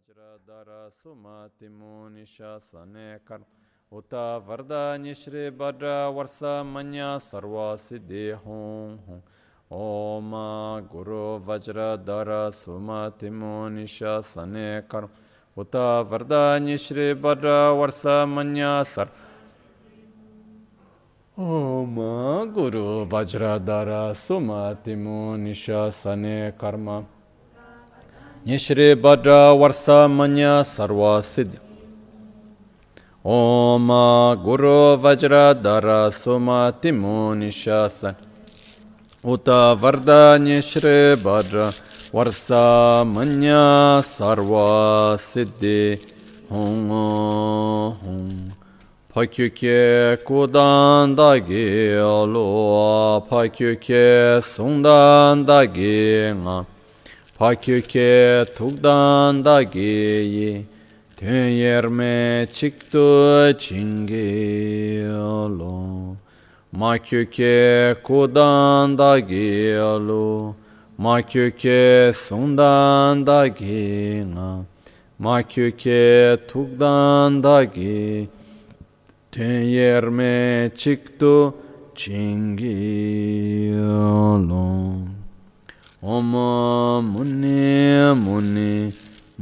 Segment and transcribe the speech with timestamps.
[0.00, 1.72] वज्रधर सुमतिमुनिशासने
[3.28, 3.44] कर्म
[3.92, 4.14] उत
[4.46, 6.92] वरदान्य श्री भद्र वर्ष मन
[7.22, 9.18] सर्वसिद्धि हों हों
[9.78, 10.30] ओम
[10.92, 13.20] गुरु वज्रधर सुमतिमुनिशासने
[14.90, 15.08] कर्म
[15.56, 15.76] उत
[16.10, 17.48] वरदान्य श्री भद्र
[17.80, 18.56] वर्ष मन
[18.86, 19.14] सर्व
[21.36, 21.96] ओम
[22.54, 25.18] गुरु वज्रधर सुमतिमुनिशासने
[26.60, 26.88] कर्म
[28.46, 31.58] Yeshri Bhadra Varsa Manya Sarva Siddhi.
[33.22, 33.86] Om
[34.42, 38.16] Guru Vajra Dara Soma Timo Nishasan
[39.22, 41.70] Uta Varda Yeshri Bhadra
[42.12, 46.00] Varsa Manya Sarva Siddhi.
[46.48, 48.52] Hong Hong.
[49.12, 56.79] Pakyuke kudan dagi alo, pakyuke sundan dagi ngam.
[57.40, 60.66] Pakyüke tukdan da geyi
[61.16, 65.04] Tün yerme çıktı çingelo
[66.72, 70.54] Makyüke kudan da gelo
[70.98, 74.64] Makyüke sundan da gina.
[75.18, 78.26] Makyüke tukdan da ge
[79.32, 81.54] Tün yerme çıktı
[81.94, 83.80] çingelo
[86.02, 86.30] ओम
[87.04, 88.72] मुने मुने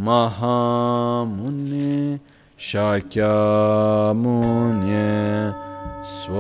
[0.07, 1.91] महामुने
[2.59, 3.31] शाक्या
[4.23, 4.95] मुन्य
[6.15, 6.35] स्व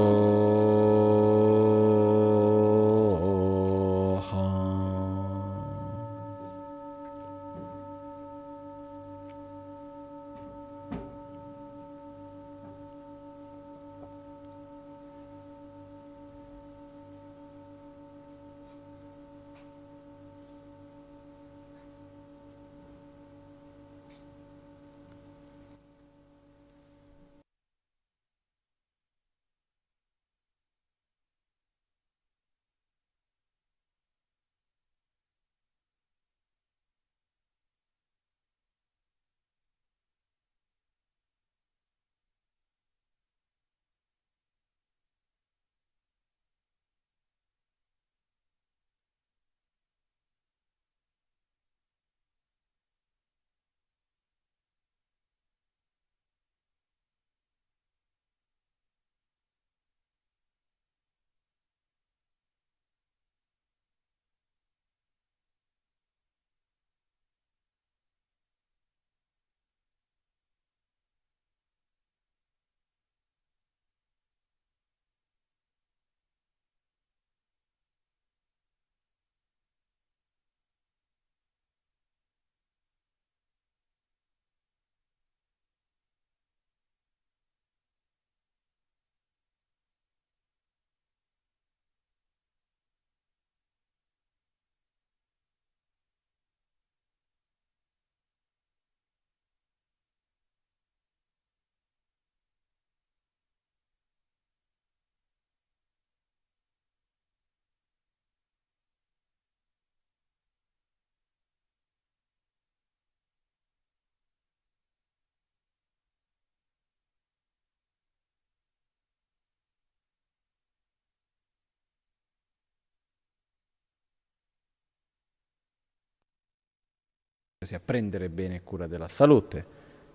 [127.74, 129.64] a prendere bene cura della salute,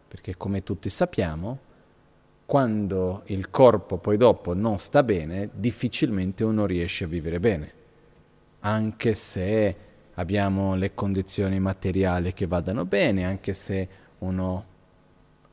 [0.08, 1.60] perché come tutti sappiamo,
[2.46, 7.74] quando il corpo poi dopo non sta bene, difficilmente uno riesce a vivere bene,
[8.62, 9.76] anche se
[10.14, 13.90] abbiamo le condizioni materiali che vadano bene, anche se
[14.20, 14.66] uno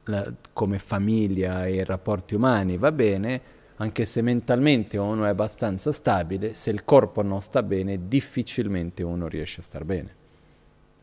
[0.05, 3.43] la, come famiglia e i rapporti umani va bene,
[3.79, 9.27] anche se mentalmente uno è abbastanza stabile, se il corpo non sta bene, difficilmente uno
[9.27, 10.19] riesce a star bene.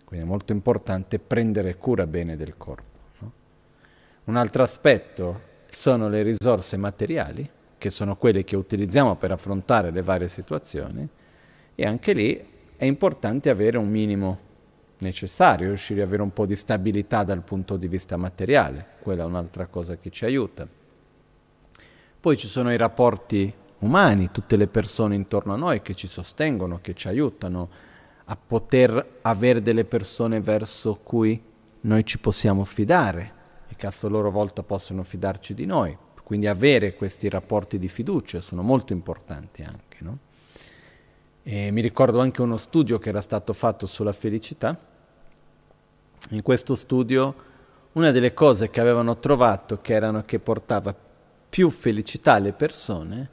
[0.08, 2.98] Quindi è molto importante prendere cura bene del corpo.
[3.20, 3.32] No?
[4.24, 10.02] Un altro aspetto sono le risorse materiali, che sono quelle che utilizziamo per affrontare le
[10.02, 11.06] varie situazioni,
[11.76, 12.42] e anche lì
[12.78, 14.40] è importante avere un minimo
[15.00, 19.26] necessario, riuscire ad avere un po' di stabilità dal punto di vista materiale, quella è
[19.26, 20.66] un'altra cosa che ci aiuta.
[22.18, 26.80] Poi ci sono i rapporti umani, tutte le persone intorno a noi che ci sostengono,
[26.82, 27.70] che ci aiutano,
[28.30, 31.42] a poter avere delle persone verso cui
[31.82, 33.34] noi ci possiamo fidare
[33.70, 35.98] e che a loro volta possono fidarci di noi.
[36.24, 39.98] Quindi avere questi rapporti di fiducia sono molto importanti anche.
[40.00, 40.18] No?
[41.44, 44.78] Mi ricordo anche uno studio che era stato fatto sulla felicità
[46.32, 47.46] in questo studio
[47.94, 50.94] una delle cose che avevano trovato che, erano, che portava
[51.50, 53.30] più felicità alle persone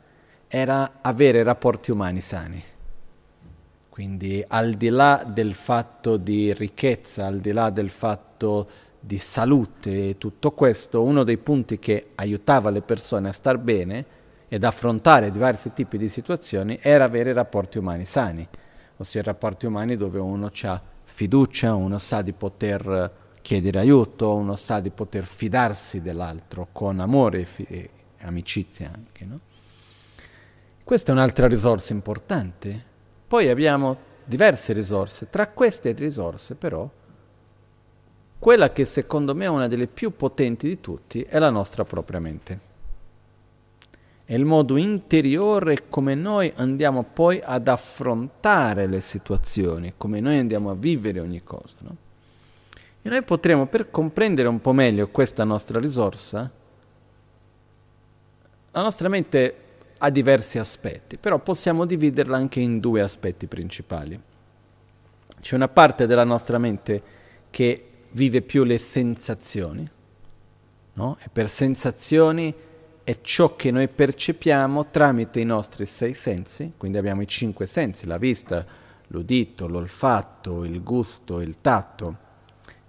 [0.47, 2.63] era avere rapporti umani sani.
[3.95, 8.69] Quindi al di là del fatto di ricchezza, al di là del fatto
[8.99, 14.05] di salute e tutto questo, uno dei punti che aiutava le persone a star bene
[14.49, 18.45] ed affrontare diversi tipi di situazioni era avere rapporti umani sani,
[18.97, 23.13] ossia rapporti umani dove uno ha fiducia, uno sa di poter
[23.43, 27.91] chiedere aiuto, uno sa di poter fidarsi dell'altro con amore e, fi- e
[28.23, 29.25] amicizia anche.
[29.25, 29.39] No?
[30.83, 32.93] Questa è un'altra risorsa importante.
[33.35, 36.89] Poi abbiamo diverse risorse, tra queste risorse però
[38.39, 42.21] quella che secondo me è una delle più potenti di tutti è la nostra propria
[42.21, 42.61] mente.
[44.25, 50.71] È il modo interiore come noi andiamo poi ad affrontare le situazioni, come noi andiamo
[50.71, 51.79] a vivere ogni cosa.
[51.81, 51.97] No?
[53.03, 56.49] E noi potremo, per comprendere un po' meglio questa nostra risorsa,
[58.71, 59.64] la nostra mente
[59.99, 64.21] ha diversi aspetti, però possiamo dividerla anche in due aspetti principali.
[65.41, 67.03] C'è una parte della nostra mente
[67.51, 69.89] che vive più le sensazioni,
[70.95, 71.17] no?
[71.21, 72.55] e per sensazioni
[73.05, 78.07] è ciò che noi percepiamo tramite i nostri sei sensi, quindi abbiamo i cinque sensi,
[78.07, 78.65] la vista,
[79.09, 82.17] l'udito, l'olfatto, il gusto, il tatto,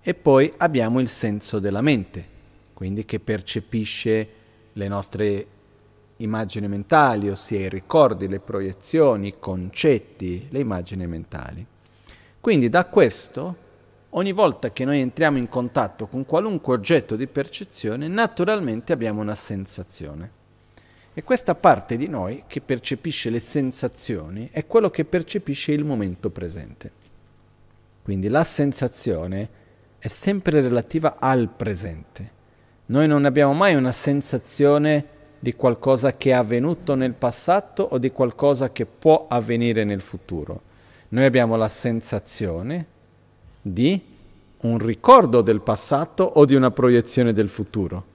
[0.02, 2.26] e poi abbiamo il senso della mente,
[2.74, 4.30] quindi che percepisce
[4.72, 5.48] le nostre
[6.18, 11.66] immagini mentali, ossia i ricordi, le proiezioni, i concetti, le immagini mentali.
[12.40, 13.56] Quindi da questo,
[14.12, 19.36] ogni volta che noi entriamo in contatto con qualunque oggetto di percezione, naturalmente abbiamo una
[19.36, 20.44] sensazione.
[21.14, 26.30] E questa parte di noi che percepisce le sensazioni è quello che percepisce il momento
[26.30, 26.92] presente.
[28.04, 29.50] Quindi la sensazione
[29.98, 32.32] è sempre relativa al presente.
[32.88, 38.12] Noi non abbiamo mai una sensazione di qualcosa che è avvenuto nel passato o di
[38.12, 40.62] qualcosa che può avvenire nel futuro.
[41.10, 42.86] Noi abbiamo la sensazione
[43.62, 44.02] di
[44.62, 48.14] un ricordo del passato o di una proiezione del futuro.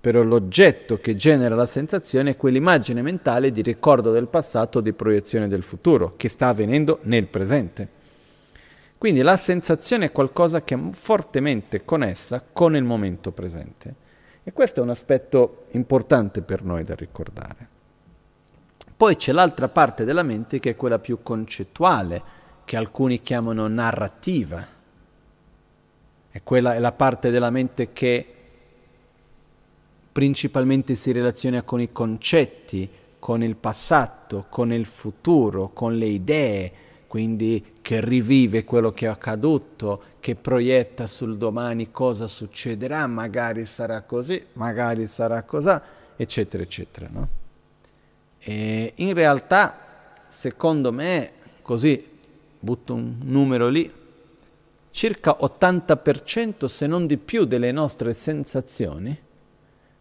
[0.00, 4.92] Però l'oggetto che genera la sensazione è quell'immagine mentale di ricordo del passato o di
[4.92, 8.00] proiezione del futuro, che sta avvenendo nel presente.
[8.98, 13.94] Quindi la sensazione è qualcosa che è fortemente connessa con il momento presente.
[14.44, 17.68] E questo è un aspetto importante per noi da ricordare.
[18.96, 22.22] Poi c'è l'altra parte della mente che è quella più concettuale,
[22.64, 24.66] che alcuni chiamano narrativa.
[26.30, 28.34] E quella è la parte della mente che
[30.12, 36.72] principalmente si relaziona con i concetti, con il passato, con il futuro, con le idee,
[37.06, 44.02] quindi che rivive quello che è accaduto, che proietta sul domani cosa succederà, magari sarà
[44.02, 45.74] così, magari sarà così,
[46.16, 47.08] eccetera, eccetera.
[47.10, 47.28] No?
[48.38, 52.08] E in realtà, secondo me, così
[52.58, 53.92] butto un numero lì,
[54.90, 59.18] circa 80% se non di più delle nostre sensazioni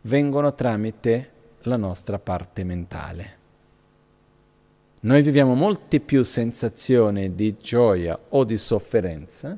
[0.02, 1.32] vengono tramite
[1.62, 3.40] la nostra parte mentale.
[5.04, 9.58] Noi viviamo molte più sensazioni di gioia o di sofferenza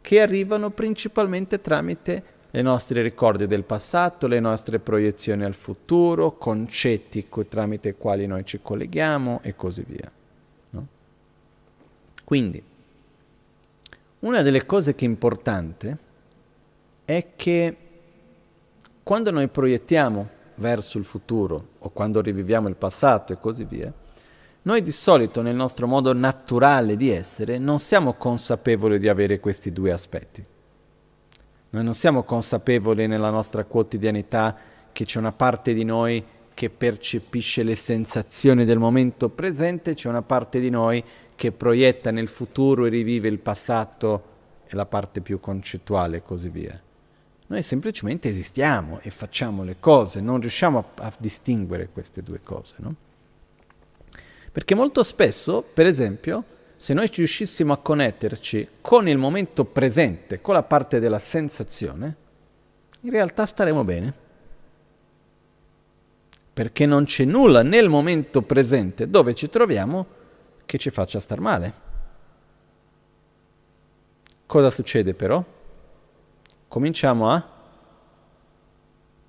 [0.00, 7.28] che arrivano principalmente tramite i nostri ricordi del passato, le nostre proiezioni al futuro, concetti
[7.28, 10.10] co- tramite i quali noi ci colleghiamo e così via.
[10.70, 10.86] No?
[12.24, 12.60] Quindi,
[14.20, 15.98] una delle cose che è importante
[17.04, 17.76] è che
[19.04, 23.92] quando noi proiettiamo verso il futuro o quando riviviamo il passato e così via,
[24.62, 29.72] noi di solito nel nostro modo naturale di essere non siamo consapevoli di avere questi
[29.72, 30.44] due aspetti.
[31.70, 34.54] Noi non siamo consapevoli nella nostra quotidianità
[34.92, 40.20] che c'è una parte di noi che percepisce le sensazioni del momento presente, c'è una
[40.20, 41.02] parte di noi
[41.34, 44.24] che proietta nel futuro e rivive il passato
[44.66, 46.78] e la parte più concettuale e così via.
[47.46, 52.74] Noi semplicemente esistiamo e facciamo le cose, non riusciamo a, a distinguere queste due cose,
[52.76, 52.94] no?
[54.52, 60.54] Perché molto spesso, per esempio, se noi riuscissimo a connetterci con il momento presente, con
[60.54, 62.16] la parte della sensazione,
[63.02, 64.14] in realtà staremo bene.
[66.52, 70.06] Perché non c'è nulla nel momento presente dove ci troviamo
[70.66, 71.72] che ci faccia star male.
[74.46, 75.44] Cosa succede però?
[76.66, 77.59] Cominciamo a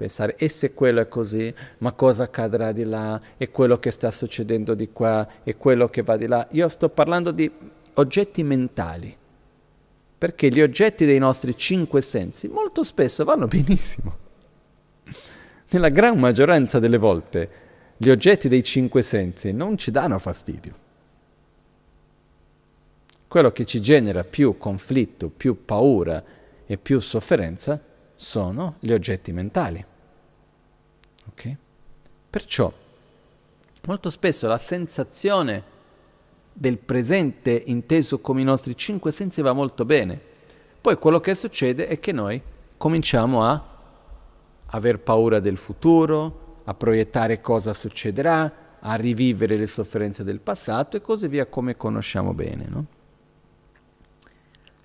[0.02, 4.10] pensare e se quello è così, ma cosa accadrà di là, e quello che sta
[4.10, 6.48] succedendo di qua, e quello che va di là.
[6.52, 7.50] Io sto parlando di
[7.96, 9.18] oggetti mentali.
[10.22, 14.18] perché gli oggetti dei nostri cinque sensi molto spesso vanno benissimo.
[15.72, 17.50] Nella gran maggioranza delle volte
[17.98, 20.76] gli oggetti dei cinque sensi non ci danno fastidio.
[23.28, 26.24] Quello che ci genera più conflitto, più paura
[26.68, 27.82] e più sofferenza
[28.16, 29.84] sono gli oggetti mentali.
[32.32, 32.72] Perciò
[33.88, 35.64] molto spesso la sensazione
[36.54, 40.18] del presente inteso come i nostri cinque sensi va molto bene.
[40.80, 42.42] Poi quello che succede è che noi
[42.78, 43.62] cominciamo a
[44.68, 51.02] aver paura del futuro, a proiettare cosa succederà, a rivivere le sofferenze del passato e
[51.02, 52.66] così via come conosciamo bene.
[52.70, 52.86] No?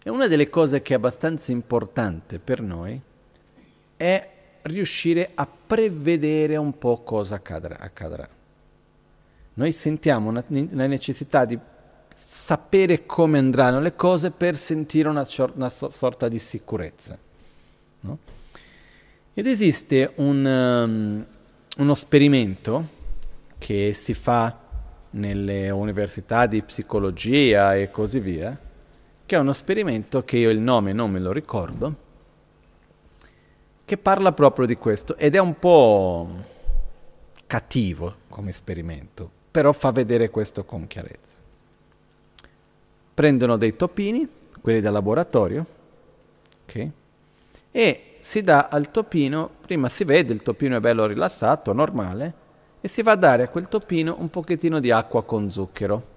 [0.02, 3.00] E una delle cose che è abbastanza importante per noi
[3.96, 4.35] è
[4.70, 7.78] riuscire a prevedere un po' cosa accadrà.
[7.78, 8.28] accadrà.
[9.54, 11.58] Noi sentiamo una, la necessità di
[12.14, 17.18] sapere come andranno le cose per sentire una, una sorta di sicurezza.
[18.00, 18.18] No?
[19.32, 21.26] Ed esiste un, um,
[21.78, 22.88] uno sperimento
[23.58, 24.60] che si fa
[25.10, 28.58] nelle università di psicologia e così via,
[29.24, 32.04] che è uno sperimento che io il nome non me lo ricordo,
[33.86, 36.28] che parla proprio di questo ed è un po'
[37.46, 41.36] cattivo come esperimento, però fa vedere questo con chiarezza.
[43.14, 44.28] Prendono dei topini,
[44.60, 45.64] quelli da laboratorio,
[46.64, 46.90] okay,
[47.70, 52.34] e si dà al topino, prima si vede il topino è bello rilassato, normale,
[52.80, 56.14] e si va a dare a quel topino un pochettino di acqua con zucchero.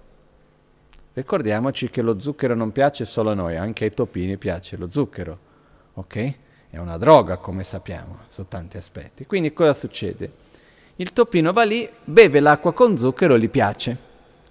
[1.13, 5.39] Ricordiamoci che lo zucchero non piace solo a noi, anche ai topini piace lo zucchero,
[5.93, 6.47] ok?
[6.71, 9.25] È una droga, come sappiamo, su tanti aspetti.
[9.25, 10.31] Quindi cosa succede?
[10.97, 13.97] Il topino va lì, beve l'acqua con zucchero e gli piace.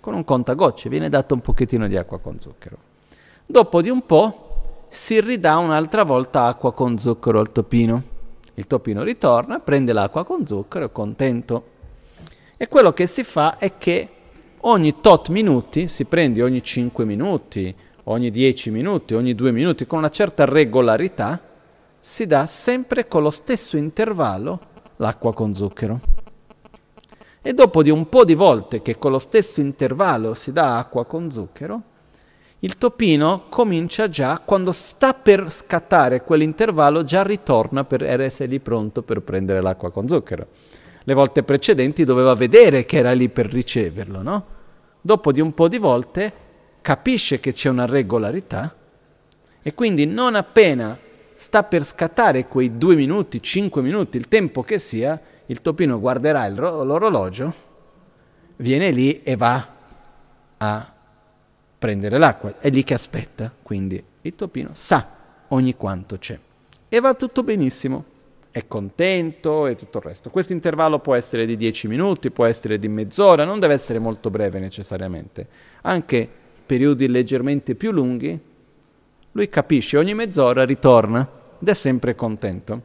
[0.00, 2.76] Con un contagocce viene dato un pochettino di acqua con zucchero.
[3.46, 8.02] Dopo di un po' si ridà un'altra volta acqua con zucchero al topino.
[8.54, 11.64] Il topino ritorna, prende l'acqua con zucchero, è contento.
[12.56, 14.08] E quello che si fa è che
[14.62, 17.72] ogni tot minuti, si prende ogni 5 minuti,
[18.04, 21.40] ogni 10 minuti, ogni 2 minuti, con una certa regolarità,
[22.08, 24.60] si dà sempre con lo stesso intervallo
[24.96, 26.00] l'acqua con zucchero.
[27.42, 31.04] E dopo di un po' di volte che con lo stesso intervallo si dà acqua
[31.04, 31.82] con zucchero,
[32.60, 39.02] il topino comincia già, quando sta per scattare quell'intervallo, già ritorna per essere lì pronto
[39.02, 40.46] per prendere l'acqua con zucchero.
[41.04, 44.46] Le volte precedenti doveva vedere che era lì per riceverlo, no?
[44.98, 46.32] Dopo di un po' di volte
[46.80, 48.74] capisce che c'è una regolarità
[49.60, 50.98] e quindi non appena
[51.38, 56.44] sta per scattare quei due minuti, cinque minuti, il tempo che sia, il topino guarderà
[56.46, 57.54] il ro- l'orologio,
[58.56, 59.74] viene lì e va
[60.58, 60.92] a
[61.78, 62.58] prendere l'acqua.
[62.58, 65.14] È lì che aspetta, quindi il topino sa
[65.48, 66.36] ogni quanto c'è.
[66.88, 68.04] E va tutto benissimo,
[68.50, 70.30] è contento e tutto il resto.
[70.30, 74.28] Questo intervallo può essere di 10 minuti, può essere di mezz'ora, non deve essere molto
[74.28, 75.46] breve necessariamente.
[75.82, 76.28] Anche
[76.66, 78.47] periodi leggermente più lunghi
[79.38, 81.26] lui capisce, ogni mezz'ora ritorna
[81.60, 82.82] ed è sempre contento.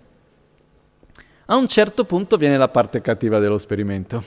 [1.45, 4.23] A un certo punto viene la parte cattiva dello esperimento.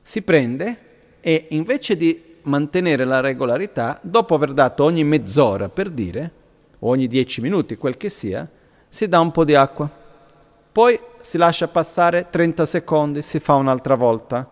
[0.00, 0.78] Si prende
[1.20, 6.32] e invece di mantenere la regolarità, dopo aver dato ogni mezz'ora per dire,
[6.78, 8.48] o ogni dieci minuti, quel che sia,
[8.88, 9.88] si dà un po' di acqua.
[10.72, 14.48] Poi si lascia passare 30 secondi, si fa un'altra volta.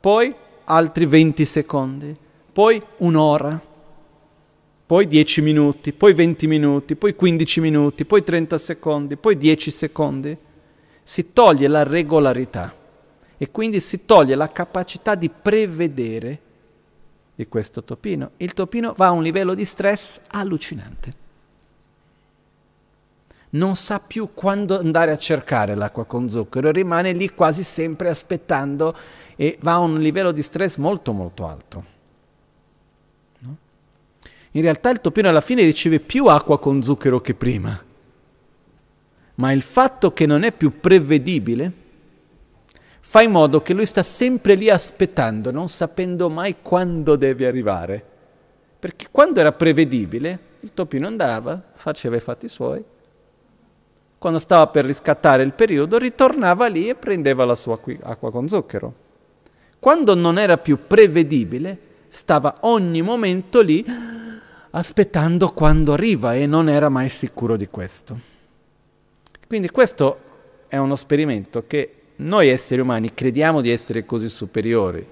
[0.00, 0.32] Poi
[0.64, 2.16] altri 20 secondi.
[2.52, 3.60] Poi un'ora
[4.88, 10.34] poi 10 minuti, poi 20 minuti, poi 15 minuti, poi 30 secondi, poi 10 secondi.
[11.02, 12.74] Si toglie la regolarità
[13.36, 16.40] e quindi si toglie la capacità di prevedere
[17.34, 18.30] di questo topino.
[18.38, 21.14] Il topino va a un livello di stress allucinante.
[23.50, 28.96] Non sa più quando andare a cercare l'acqua con zucchero, rimane lì quasi sempre aspettando
[29.36, 31.96] e va a un livello di stress molto molto alto.
[34.52, 37.84] In realtà il topino alla fine riceve più acqua con zucchero che prima.
[39.34, 41.72] Ma il fatto che non è più prevedibile
[43.00, 48.04] fa in modo che lui sta sempre lì aspettando, non sapendo mai quando deve arrivare.
[48.78, 52.84] Perché quando era prevedibile, il topino andava, faceva i fatti suoi.
[54.18, 58.94] Quando stava per riscattare il periodo, ritornava lì e prendeva la sua acqua con zucchero.
[59.78, 61.78] Quando non era più prevedibile,
[62.08, 63.84] stava ogni momento lì
[64.70, 68.18] aspettando quando arriva e non era mai sicuro di questo.
[69.46, 70.18] Quindi questo
[70.68, 75.06] è uno sperimento che noi esseri umani crediamo di essere così superiori,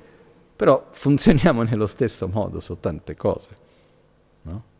[0.54, 3.64] però funzioniamo nello stesso modo su tante cose.
[4.42, 4.74] No?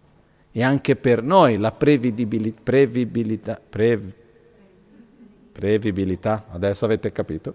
[0.57, 2.63] e anche per noi la prevedibilità,
[3.69, 4.11] prev,
[5.53, 7.55] prevedibilità, adesso avete capito?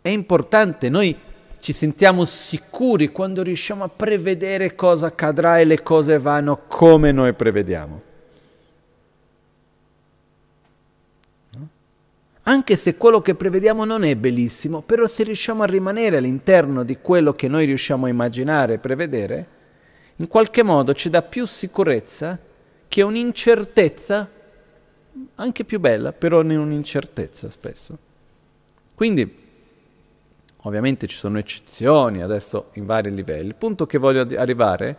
[0.00, 1.16] È importante, noi
[1.66, 7.32] ci sentiamo sicuri quando riusciamo a prevedere cosa accadrà e le cose vanno come noi
[7.32, 8.02] prevediamo.
[12.42, 16.98] Anche se quello che prevediamo non è bellissimo, però se riusciamo a rimanere all'interno di
[17.00, 19.46] quello che noi riusciamo a immaginare e prevedere,
[20.14, 22.38] in qualche modo ci dà più sicurezza
[22.86, 24.30] che un'incertezza,
[25.34, 27.98] anche più bella, però in un'incertezza spesso.
[28.94, 29.45] Quindi,
[30.66, 33.46] ovviamente ci sono eccezioni adesso in vari livelli.
[33.46, 34.98] Il punto che voglio arrivare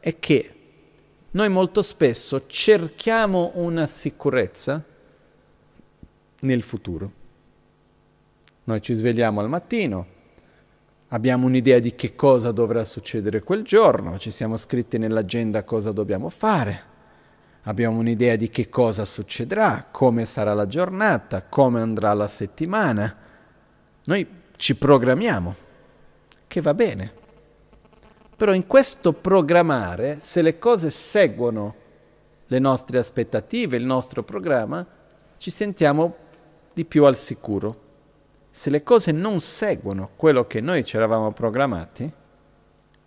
[0.00, 0.52] è che
[1.30, 4.82] noi molto spesso cerchiamo una sicurezza
[6.40, 7.12] nel futuro.
[8.64, 10.06] Noi ci svegliamo al mattino,
[11.08, 16.28] abbiamo un'idea di che cosa dovrà succedere quel giorno, ci siamo scritti nell'agenda cosa dobbiamo
[16.28, 16.82] fare,
[17.62, 23.16] abbiamo un'idea di che cosa succederà, come sarà la giornata, come andrà la settimana.
[24.04, 24.26] Noi
[24.58, 25.54] ci programmiamo,
[26.46, 27.12] che va bene.
[28.36, 31.74] Però in questo programmare, se le cose seguono
[32.46, 34.86] le nostre aspettative, il nostro programma,
[35.38, 36.14] ci sentiamo
[36.74, 37.86] di più al sicuro
[38.58, 42.10] se le cose non seguono quello che noi ci eravamo programmati,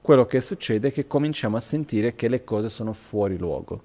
[0.01, 3.83] quello che succede è che cominciamo a sentire che le cose sono fuori luogo,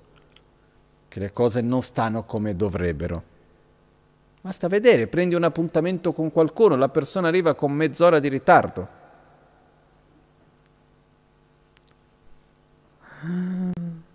[1.08, 3.34] che le cose non stanno come dovrebbero.
[4.46, 8.88] Basta vedere, prendi un appuntamento con qualcuno, la persona arriva con mezz'ora di ritardo.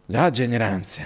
[0.05, 1.05] Già generanza.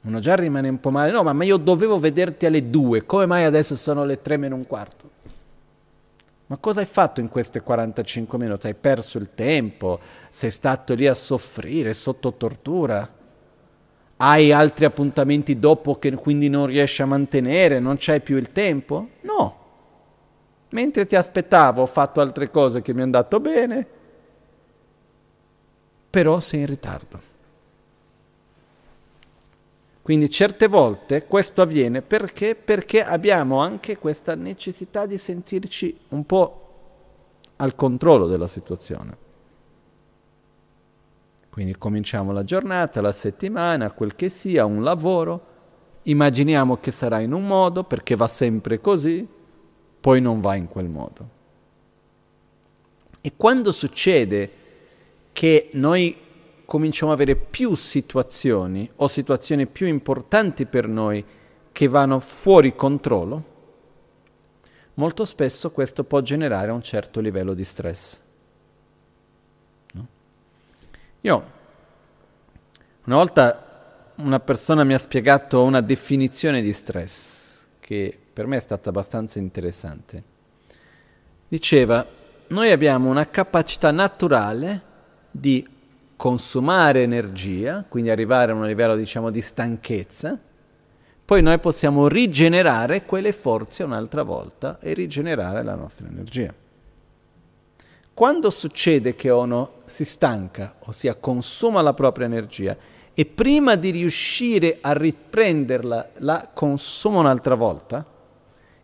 [0.00, 3.44] Uno già rimane un po' male, no, ma io dovevo vederti alle due, come mai
[3.44, 5.10] adesso sono le tre meno un quarto?
[6.46, 8.66] Ma cosa hai fatto in queste 45 minuti?
[8.66, 10.00] Hai perso il tempo?
[10.28, 13.18] Sei stato lì a soffrire sotto tortura?
[14.22, 17.78] Hai altri appuntamenti dopo che quindi non riesci a mantenere?
[17.78, 19.08] Non c'hai più il tempo?
[19.22, 19.56] No.
[20.70, 23.86] Mentre ti aspettavo ho fatto altre cose che mi hanno dato bene,
[26.10, 27.20] però sei in ritardo.
[30.02, 32.54] Quindi certe volte questo avviene perché?
[32.54, 36.68] Perché abbiamo anche questa necessità di sentirci un po'
[37.56, 39.28] al controllo della situazione.
[41.50, 45.46] Quindi cominciamo la giornata, la settimana, quel che sia, un lavoro,
[46.02, 49.26] immaginiamo che sarà in un modo perché va sempre così,
[50.00, 51.28] poi non va in quel modo.
[53.20, 54.50] E quando succede
[55.32, 56.16] che noi
[56.64, 61.22] cominciamo ad avere più situazioni o situazioni più importanti per noi
[61.72, 63.44] che vanno fuori controllo,
[64.94, 68.20] molto spesso questo può generare un certo livello di stress.
[71.22, 71.58] Io
[73.04, 78.60] una volta una persona mi ha spiegato una definizione di stress che per me è
[78.60, 80.22] stata abbastanza interessante.
[81.48, 82.06] Diceva,
[82.48, 84.82] noi abbiamo una capacità naturale
[85.30, 85.66] di
[86.16, 90.38] consumare energia, quindi arrivare a un livello diciamo di stanchezza,
[91.24, 96.52] poi noi possiamo rigenerare quelle forze un'altra volta e rigenerare la nostra energia.
[98.20, 102.76] Quando succede che uno si stanca, ossia consuma la propria energia,
[103.14, 108.04] e prima di riuscire a riprenderla la consuma un'altra volta,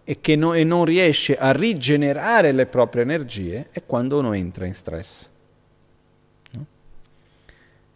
[0.02, 4.64] e che no, e non riesce a rigenerare le proprie energie, è quando uno entra
[4.64, 5.28] in stress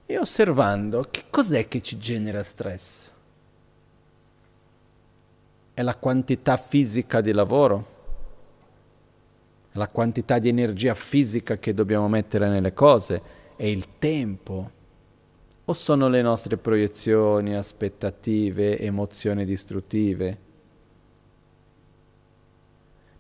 [0.05, 3.11] e osservando che cos'è che ci genera stress.
[5.73, 7.90] È la quantità fisica di lavoro?
[9.75, 13.23] La quantità di energia fisica che dobbiamo mettere nelle cose?
[13.55, 14.71] È il tempo?
[15.65, 20.39] O sono le nostre proiezioni, aspettative, emozioni distruttive?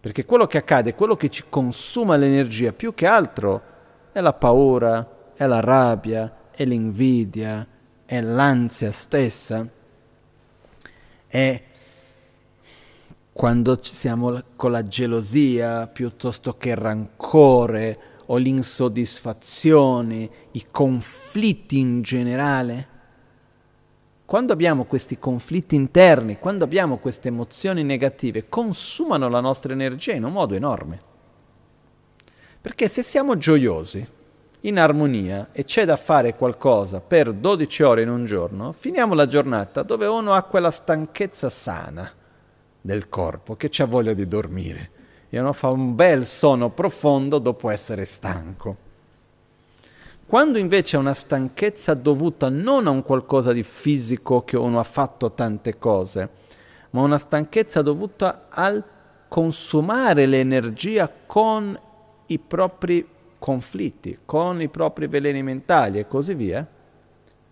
[0.00, 3.62] Perché quello che accade, quello che ci consuma l'energia più che altro
[4.12, 7.66] è la paura, è la rabbia, è l'invidia,
[8.04, 9.64] è l'ansia stessa,
[11.26, 11.62] è
[13.40, 22.88] quando siamo con la gelosia piuttosto che il rancore o l'insoddisfazione, i conflitti in generale.
[24.26, 30.24] Quando abbiamo questi conflitti interni, quando abbiamo queste emozioni negative, consumano la nostra energia in
[30.24, 31.00] un modo enorme.
[32.60, 34.06] Perché se siamo gioiosi,
[34.60, 39.26] in armonia e c'è da fare qualcosa per 12 ore in un giorno, finiamo la
[39.26, 42.18] giornata dove uno ha quella stanchezza sana
[42.80, 44.90] del corpo che ha voglia di dormire
[45.28, 48.88] e uno fa un bel sonno profondo dopo essere stanco.
[50.26, 54.84] Quando invece è una stanchezza dovuta non a un qualcosa di fisico che uno ha
[54.84, 56.28] fatto tante cose,
[56.90, 58.82] ma una stanchezza dovuta al
[59.28, 61.78] consumare l'energia con
[62.26, 63.06] i propri
[63.38, 66.66] conflitti, con i propri veleni mentali e così via,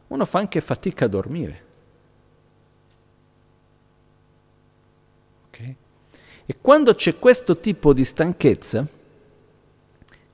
[0.08, 1.66] uno fa anche fatica a dormire.
[6.50, 8.86] E quando c'è questo tipo di stanchezza,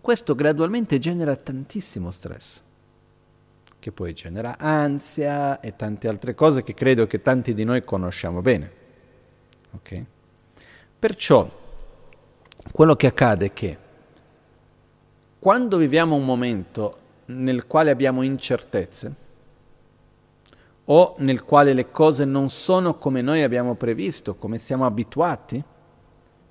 [0.00, 2.60] questo gradualmente genera tantissimo stress,
[3.80, 8.42] che poi genera ansia e tante altre cose che credo che tanti di noi conosciamo
[8.42, 8.70] bene.
[9.72, 10.06] Okay?
[11.00, 11.50] Perciò
[12.70, 13.78] quello che accade è che
[15.40, 19.14] quando viviamo un momento nel quale abbiamo incertezze
[20.84, 25.72] o nel quale le cose non sono come noi abbiamo previsto, come siamo abituati,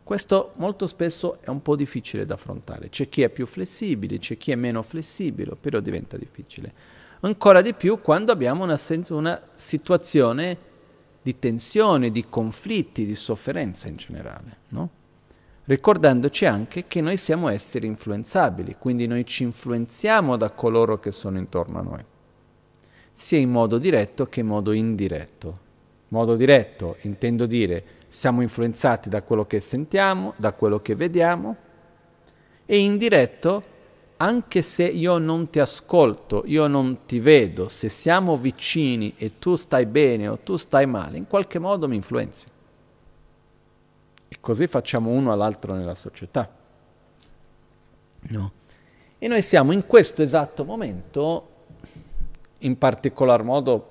[0.04, 2.90] questo molto spesso è un po' difficile da affrontare.
[2.90, 6.74] C'è chi è più flessibile, c'è chi è meno flessibile, però diventa difficile.
[7.22, 10.72] Ancora di più quando abbiamo una, senza, una situazione
[11.22, 14.90] di tensione, di conflitti, di sofferenza in generale, no?
[15.66, 21.38] ricordandoci anche che noi siamo esseri influenzabili, quindi noi ci influenziamo da coloro che sono
[21.38, 22.04] intorno a noi,
[23.14, 25.62] sia in modo diretto che in modo indiretto.
[26.10, 31.56] Modo diretto intendo dire siamo influenzati da quello che sentiamo, da quello che vediamo,
[32.64, 33.64] e indiretto,
[34.18, 39.56] anche se io non ti ascolto, io non ti vedo, se siamo vicini e tu
[39.56, 42.48] stai bene o tu stai male, in qualche modo mi influenzi.
[44.28, 46.48] E così facciamo uno all'altro nella società.
[48.30, 48.52] No.
[49.18, 51.48] E noi siamo in questo esatto momento,
[52.60, 53.88] in particolar modo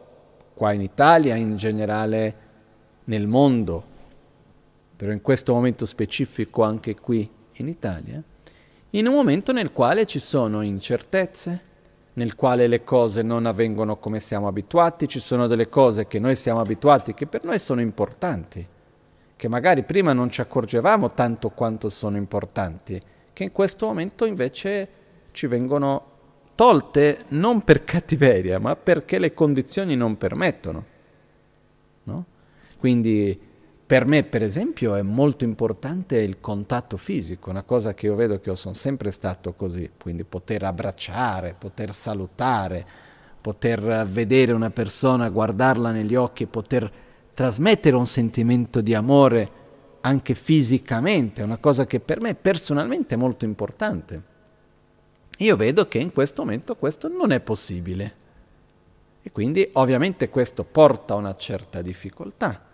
[0.55, 2.37] qua in Italia, in generale
[3.05, 3.91] nel mondo,
[4.97, 8.23] però in questo momento specifico anche qui in Italia,
[8.91, 11.71] in un momento nel quale ci sono incertezze,
[12.15, 16.37] nel quale le cose non avvengono come siamo abituati, ci sono delle cose che noi
[16.37, 18.67] siamo abituati che per noi sono importanti,
[19.35, 23.01] che magari prima non ci accorgevamo tanto quanto sono importanti,
[23.33, 24.89] che in questo momento invece
[25.33, 26.11] ci vengono
[26.55, 30.85] tolte non per cattiveria, ma perché le condizioni non permettono.
[32.05, 32.25] No?
[32.79, 33.41] Quindi
[33.93, 38.41] per me, per esempio, è molto importante il contatto fisico, una cosa che io vedo
[38.41, 42.87] che io sono sempre stato così, quindi poter abbracciare, poter salutare,
[43.39, 46.91] poter vedere una persona, guardarla negli occhi, poter
[47.35, 49.51] trasmettere un sentimento di amore
[50.01, 54.23] anche fisicamente, è una cosa che per me personalmente è molto importante.
[55.37, 58.15] Io vedo che in questo momento questo non è possibile.
[59.21, 62.71] E quindi ovviamente questo porta a una certa difficoltà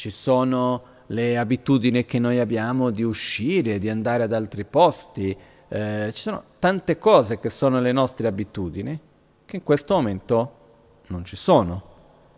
[0.00, 5.36] ci sono le abitudini che noi abbiamo di uscire, di andare ad altri posti,
[5.68, 8.98] eh, ci sono tante cose che sono le nostre abitudini
[9.44, 10.52] che in questo momento
[11.08, 11.88] non ci sono.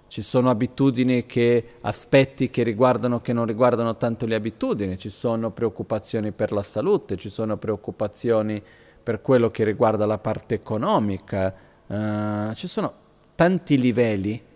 [0.08, 5.52] Ci sono abitudini che, aspetti che riguardano, che non riguardano tanto le abitudini, ci sono
[5.52, 8.60] preoccupazioni per la salute, ci sono preoccupazioni
[9.00, 11.54] per quello che riguarda la parte economica,
[11.86, 12.92] uh, ci sono
[13.36, 14.50] tanti livelli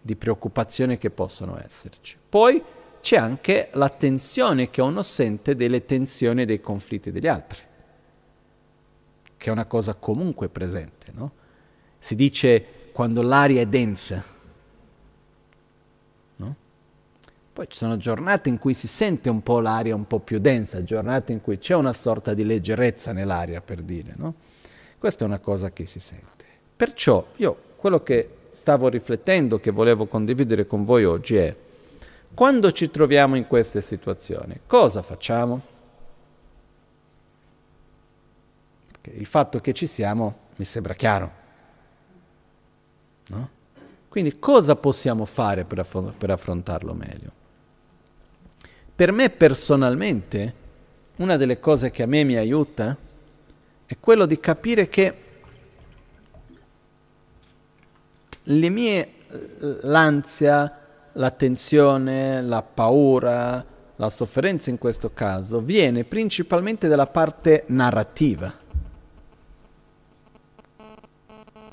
[0.00, 2.16] di preoccupazione che possono esserci.
[2.28, 2.62] Poi
[3.00, 7.60] c'è anche la tensione che uno sente delle tensioni e dei conflitti degli altri,
[9.36, 11.12] che è una cosa comunque presente.
[11.12, 11.32] No?
[11.98, 14.22] Si dice quando l'aria è densa.
[16.36, 16.56] No?
[17.52, 20.82] Poi ci sono giornate in cui si sente un po' l'aria un po' più densa,
[20.82, 24.14] giornate in cui c'è una sorta di leggerezza nell'aria, per dire.
[24.16, 24.34] No?
[24.98, 26.44] Questa è una cosa che si sente.
[26.76, 31.56] Perciò io quello che stavo riflettendo, che volevo condividere con voi oggi è,
[32.34, 35.62] quando ci troviamo in queste situazioni, cosa facciamo?
[39.00, 41.30] Il fatto che ci siamo mi sembra chiaro.
[43.28, 43.48] No?
[44.10, 45.86] Quindi cosa possiamo fare per,
[46.18, 47.30] per affrontarlo meglio?
[48.94, 50.54] Per me personalmente,
[51.16, 52.94] una delle cose che a me mi aiuta
[53.86, 55.28] è quello di capire che
[58.50, 59.12] le mie,
[59.82, 60.78] l'ansia,
[61.12, 63.64] la tensione, la paura,
[63.96, 68.52] la sofferenza in questo caso viene principalmente dalla parte narrativa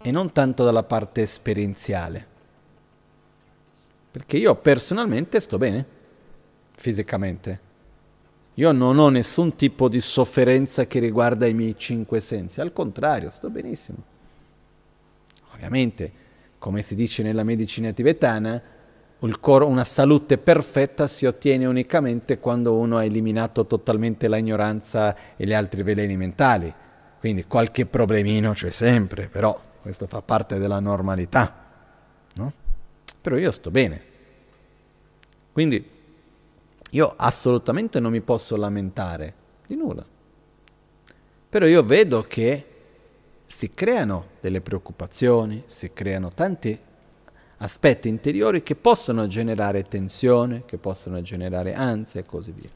[0.01, 2.35] e non tanto dalla parte esperienziale.
[4.11, 5.85] Perché io personalmente sto bene,
[6.75, 7.65] fisicamente.
[8.55, 13.29] Io non ho nessun tipo di sofferenza che riguarda i miei cinque sensi, al contrario,
[13.29, 13.97] sto benissimo.
[15.53, 16.25] Ovviamente
[16.57, 18.61] come si dice nella medicina tibetana,
[19.19, 25.53] una salute perfetta si ottiene unicamente quando uno ha eliminato totalmente la ignoranza e gli
[25.53, 26.73] altri veleni mentali.
[27.19, 31.65] quindi qualche problemino c'è sempre, però questo fa parte della normalità,
[32.35, 32.53] no?
[33.19, 34.01] Però io sto bene.
[35.51, 35.83] Quindi
[36.91, 39.33] io assolutamente non mi posso lamentare
[39.65, 40.05] di nulla.
[41.49, 42.65] Però io vedo che
[43.45, 46.79] si creano delle preoccupazioni, si creano tanti
[47.57, 52.69] aspetti interiori che possono generare tensione, che possono generare ansia e così via.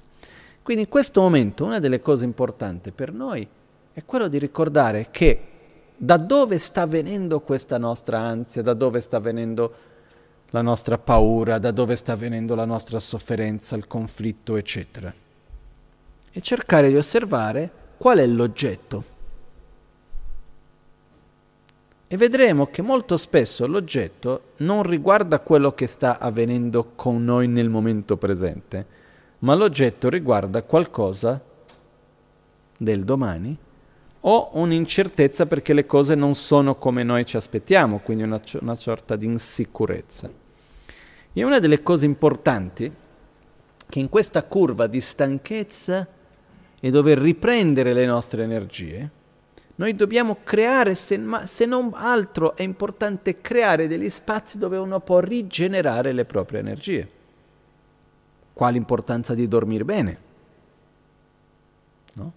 [0.62, 3.48] Quindi in questo momento una delle cose importanti per noi
[3.94, 5.48] è quello di ricordare che
[5.96, 9.74] da dove sta venendo questa nostra ansia, da dove sta venendo
[10.50, 15.14] la nostra paura, da dove sta venendo la nostra sofferenza, il conflitto, eccetera.
[16.32, 19.11] E cercare di osservare qual è l'oggetto.
[22.14, 27.70] E vedremo che molto spesso l'oggetto non riguarda quello che sta avvenendo con noi nel
[27.70, 28.86] momento presente,
[29.40, 31.42] ma l'oggetto riguarda qualcosa
[32.78, 33.58] del domani
[34.20, 39.16] o un'incertezza perché le cose non sono come noi ci aspettiamo, quindi una, una sorta
[39.16, 40.30] di insicurezza.
[41.32, 42.92] E una delle cose importanti
[43.88, 46.06] che in questa curva di stanchezza
[46.78, 49.20] e dover riprendere le nostre energie,
[49.76, 55.00] noi dobbiamo creare, se, ma, se non altro è importante creare degli spazi dove uno
[55.00, 57.08] può rigenerare le proprie energie.
[58.54, 60.18] Qual l'importanza di dormire bene?
[62.14, 62.32] No?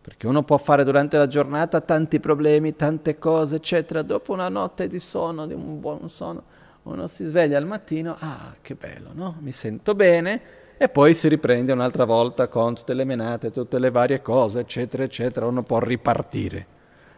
[0.00, 4.02] Perché uno può fare durante la giornata tanti problemi, tante cose, eccetera.
[4.02, 6.44] Dopo una notte di sonno, di un buon sonno,
[6.84, 9.36] uno si sveglia al mattino, ah, che bello, no?
[9.40, 10.40] Mi sento bene,
[10.82, 15.02] e poi si riprende un'altra volta con tutte le menate, tutte le varie cose, eccetera,
[15.02, 16.66] eccetera, uno può ripartire.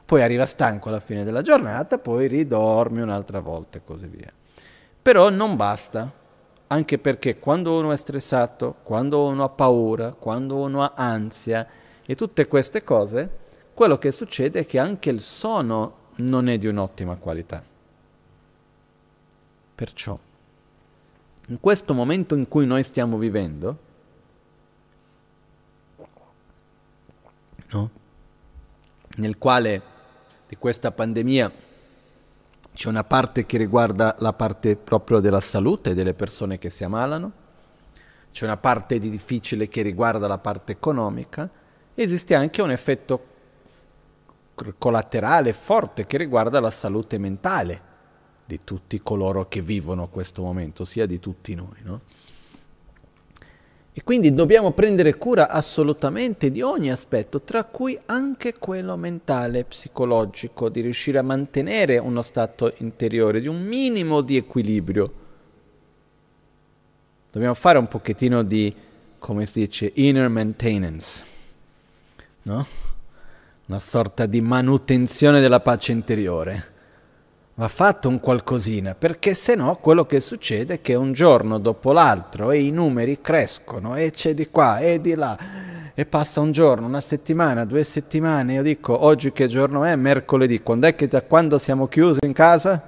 [0.05, 4.33] Poi arriva stanco alla fine della giornata, poi ridormi un'altra volta e così via.
[5.01, 6.13] Però non basta,
[6.67, 11.65] anche perché quando uno è stressato, quando uno ha paura, quando uno ha ansia
[12.05, 13.31] e tutte queste cose,
[13.75, 17.63] quello che succede è che anche il sonno non è di un'ottima qualità.
[19.73, 20.19] Perciò
[21.49, 23.79] in questo momento in cui noi stiamo vivendo,
[27.71, 27.91] no?
[29.17, 29.83] nel quale
[30.47, 31.53] di questa pandemia
[32.73, 37.33] c'è una parte che riguarda la parte proprio della salute delle persone che si ammalano,
[38.31, 41.49] c'è una parte di difficile che riguarda la parte economica,
[41.95, 43.27] esiste anche un effetto
[44.79, 47.91] collaterale forte che riguarda la salute mentale
[48.53, 51.77] di tutti coloro che vivono questo momento, sia di tutti noi.
[51.85, 52.01] No?
[53.95, 60.69] E quindi dobbiamo prendere cura assolutamente di ogni aspetto, tra cui anche quello mentale, psicologico,
[60.69, 65.13] di riuscire a mantenere uno stato interiore, di un minimo di equilibrio.
[67.31, 68.75] Dobbiamo fare un pochettino di,
[69.19, 71.25] come si dice, inner maintenance,
[72.43, 72.67] no?
[73.69, 76.72] Una sorta di manutenzione della pace interiore
[77.55, 81.93] va fatto un qualcosina, perché se no quello che succede è che un giorno dopo
[81.93, 85.39] l'altro e i numeri crescono e c'è di qua e di là
[85.95, 89.95] e passa un giorno, una settimana, due settimane, io dico oggi che giorno è?
[89.95, 92.83] Mercoledì, quando è che da quando siamo chiusi in casa?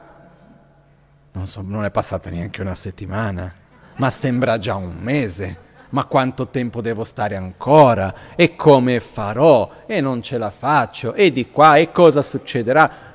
[1.32, 3.52] Non, so, non è passata neanche una settimana,
[3.96, 5.62] ma sembra già un mese.
[5.90, 8.12] Ma quanto tempo devo stare ancora?
[8.34, 9.70] E come farò?
[9.86, 11.14] E non ce la faccio?
[11.14, 11.76] E di qua?
[11.76, 13.13] E cosa succederà?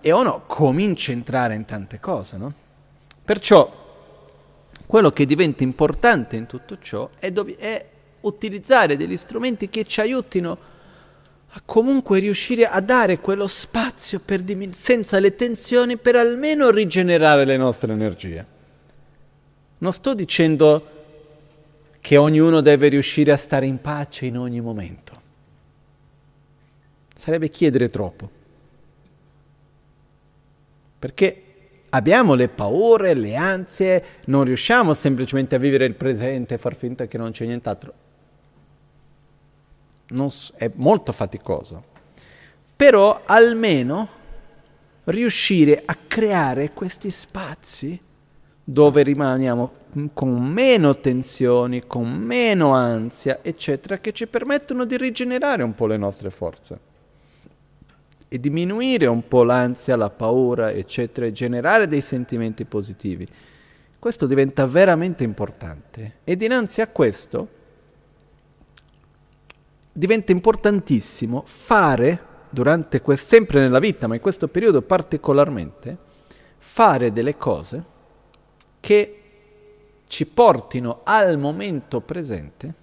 [0.00, 2.52] E uno comincia a entrare in tante cose, no?
[3.24, 3.86] Perciò
[4.86, 7.86] quello che diventa importante in tutto ciò è, dov- è
[8.20, 10.58] utilizzare degli strumenti che ci aiutino
[11.50, 17.56] a comunque riuscire a dare quello spazio dimin- senza le tensioni per almeno rigenerare le
[17.56, 18.46] nostre energie.
[19.78, 20.96] Non sto dicendo
[22.00, 25.20] che ognuno deve riuscire a stare in pace in ogni momento.
[27.14, 28.36] Sarebbe chiedere troppo.
[30.98, 31.42] Perché
[31.90, 37.06] abbiamo le paure, le ansie, non riusciamo semplicemente a vivere il presente e far finta
[37.06, 37.92] che non c'è nient'altro.
[40.08, 41.82] Non, è molto faticoso.
[42.74, 44.16] Però almeno
[45.04, 47.98] riuscire a creare questi spazi
[48.62, 49.72] dove rimaniamo
[50.12, 55.96] con meno tensioni, con meno ansia, eccetera, che ci permettono di rigenerare un po' le
[55.96, 56.87] nostre forze
[58.28, 63.26] e diminuire un po' l'ansia, la paura, eccetera, e generare dei sentimenti positivi.
[63.98, 67.56] Questo diventa veramente importante e dinanzi a questo
[69.92, 75.96] diventa importantissimo fare, durante que- sempre nella vita, ma in questo periodo particolarmente,
[76.58, 77.84] fare delle cose
[78.78, 79.14] che
[80.06, 82.74] ci portino al momento presente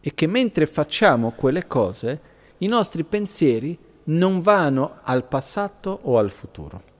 [0.00, 2.20] e che mentre facciamo quelle cose
[2.58, 6.94] i nostri pensieri non vanno al passato o al futuro.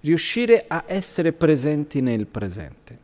[0.00, 2.98] Riuscire a essere presenti nel presente.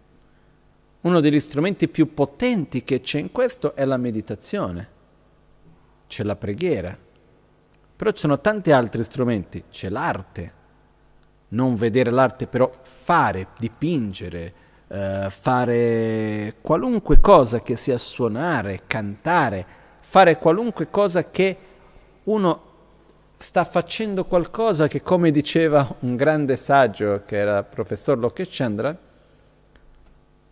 [1.02, 4.88] Uno degli strumenti più potenti che c'è in questo è la meditazione,
[6.08, 6.96] c'è la preghiera,
[7.94, 10.52] però ci sono tanti altri strumenti, c'è l'arte,
[11.48, 14.54] non vedere l'arte, però fare, dipingere,
[14.88, 19.66] eh, fare qualunque cosa che sia suonare, cantare,
[20.00, 21.56] fare qualunque cosa che
[22.26, 22.62] uno
[23.36, 28.96] sta facendo qualcosa che, come diceva un grande saggio che era il professor Lokechandra,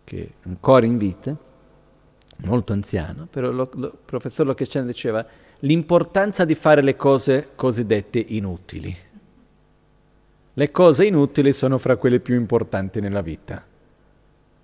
[0.04, 1.36] che è ancora in vita,
[2.38, 5.26] molto anziano, però il professor Lokechandra diceva
[5.60, 8.96] l'importanza di fare le cose cosiddette inutili.
[10.56, 13.64] Le cose inutili sono fra quelle più importanti nella vita.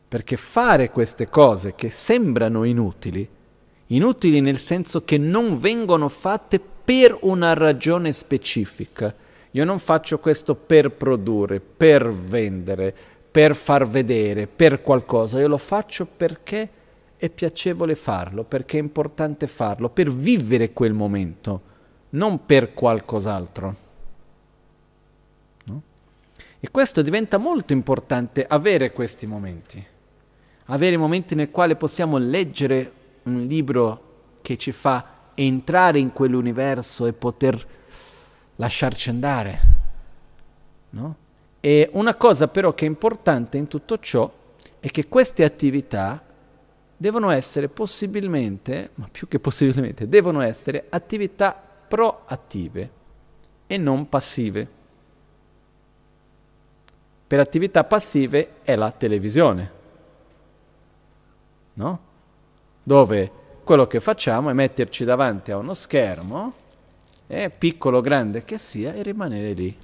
[0.09, 3.29] Perché fare queste cose che sembrano inutili,
[3.87, 6.61] inutili nel senso che non vengono fatte
[6.91, 9.15] per una ragione specifica.
[9.53, 12.93] Io non faccio questo per produrre, per vendere,
[13.31, 15.39] per far vedere, per qualcosa.
[15.39, 16.69] Io lo faccio perché
[17.17, 21.61] è piacevole farlo, perché è importante farlo, per vivere quel momento,
[22.11, 23.77] non per qualcos'altro.
[25.67, 25.83] No?
[26.59, 29.87] E questo diventa molto importante, avere questi momenti.
[30.67, 37.13] Avere momenti nel quale possiamo leggere un libro che ci fa entrare in quell'universo e
[37.13, 37.67] poter
[38.57, 39.61] lasciarci andare.
[40.91, 41.17] No?
[41.61, 44.31] E una cosa però che è importante in tutto ciò
[44.79, 46.23] è che queste attività
[46.97, 51.55] devono essere possibilmente, ma più che possibilmente, devono essere attività
[51.89, 52.91] proattive
[53.67, 54.69] e non passive.
[57.27, 59.73] Per attività passive è la televisione,
[61.75, 62.01] no?
[62.83, 63.40] Dove
[63.71, 66.53] quello che facciamo è metterci davanti a uno schermo,
[67.29, 69.77] eh, piccolo o grande che sia, e rimanere lì.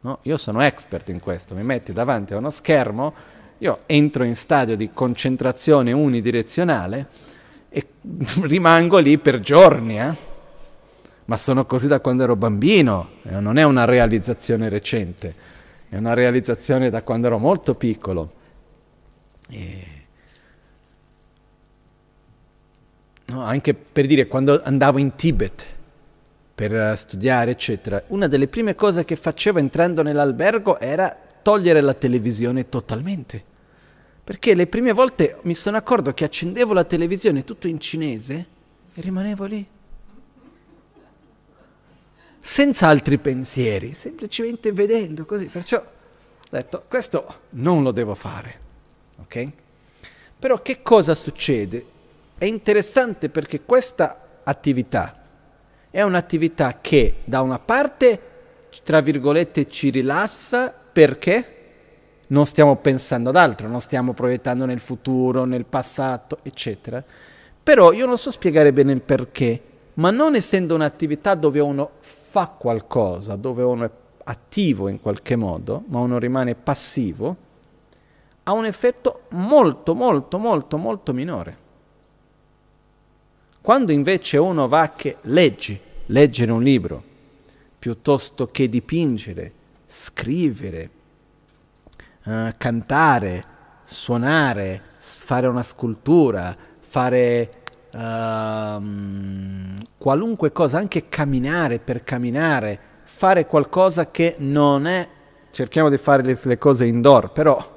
[0.00, 0.18] No?
[0.22, 3.14] Io sono expert in questo, mi metti davanti a uno schermo,
[3.58, 7.06] io entro in stadio di concentrazione unidirezionale
[7.68, 7.86] e
[8.42, 10.12] rimango lì per giorni, eh?
[11.26, 15.32] ma sono così da quando ero bambino, eh, non è una realizzazione recente,
[15.88, 18.32] è una realizzazione da quando ero molto piccolo.
[19.48, 19.97] E
[23.28, 23.44] no?
[23.44, 25.76] anche per dire quando andavo in Tibet
[26.54, 31.94] per uh, studiare, eccetera, una delle prime cose che facevo entrando nell'albergo era togliere la
[31.94, 33.44] televisione totalmente.
[34.24, 38.46] Perché le prime volte mi sono accorto che accendevo la televisione tutto in cinese
[38.92, 39.66] e rimanevo lì.
[42.40, 45.46] Senza altri pensieri, semplicemente vedendo così.
[45.46, 48.60] Perciò ho detto, questo non lo devo fare.
[49.20, 49.50] Ok?
[50.38, 51.96] Però che cosa succede?
[52.38, 55.12] È interessante perché questa attività
[55.90, 58.20] è un'attività che da una parte,
[58.84, 61.54] tra virgolette, ci rilassa perché
[62.28, 67.02] non stiamo pensando ad altro, non stiamo proiettando nel futuro, nel passato, eccetera.
[67.60, 69.60] Però io non so spiegare bene il perché,
[69.94, 73.90] ma non essendo un'attività dove uno fa qualcosa, dove uno è
[74.22, 77.36] attivo in qualche modo, ma uno rimane passivo,
[78.44, 81.66] ha un effetto molto, molto, molto, molto minore.
[83.68, 87.02] Quando invece uno va che legge, leggere un libro,
[87.78, 89.52] piuttosto che dipingere,
[89.86, 90.90] scrivere,
[92.24, 93.44] uh, cantare,
[93.84, 97.50] suonare, fare una scultura, fare
[97.92, 98.82] uh,
[99.98, 105.06] qualunque cosa, anche camminare per camminare, fare qualcosa che non è,
[105.50, 107.76] cerchiamo di fare le, le cose indoor, però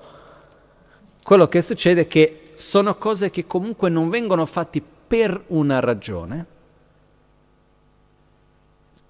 [1.21, 6.45] quello che succede è che sono cose che comunque non vengono fatte per una ragione,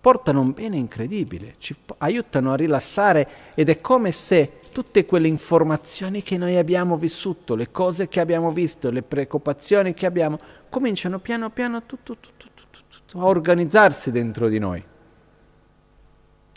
[0.02, 6.24] portano un bene incredibile, ci aiutano a rilassare ed è come se tutte quelle informazioni
[6.24, 10.40] che noi abbiamo vissuto, le cose che abbiamo visto, le preoccupazioni che abbiamo,
[10.70, 14.84] cominciano piano piano tutto, tutto, tutto, a organizzarsi dentro di noi.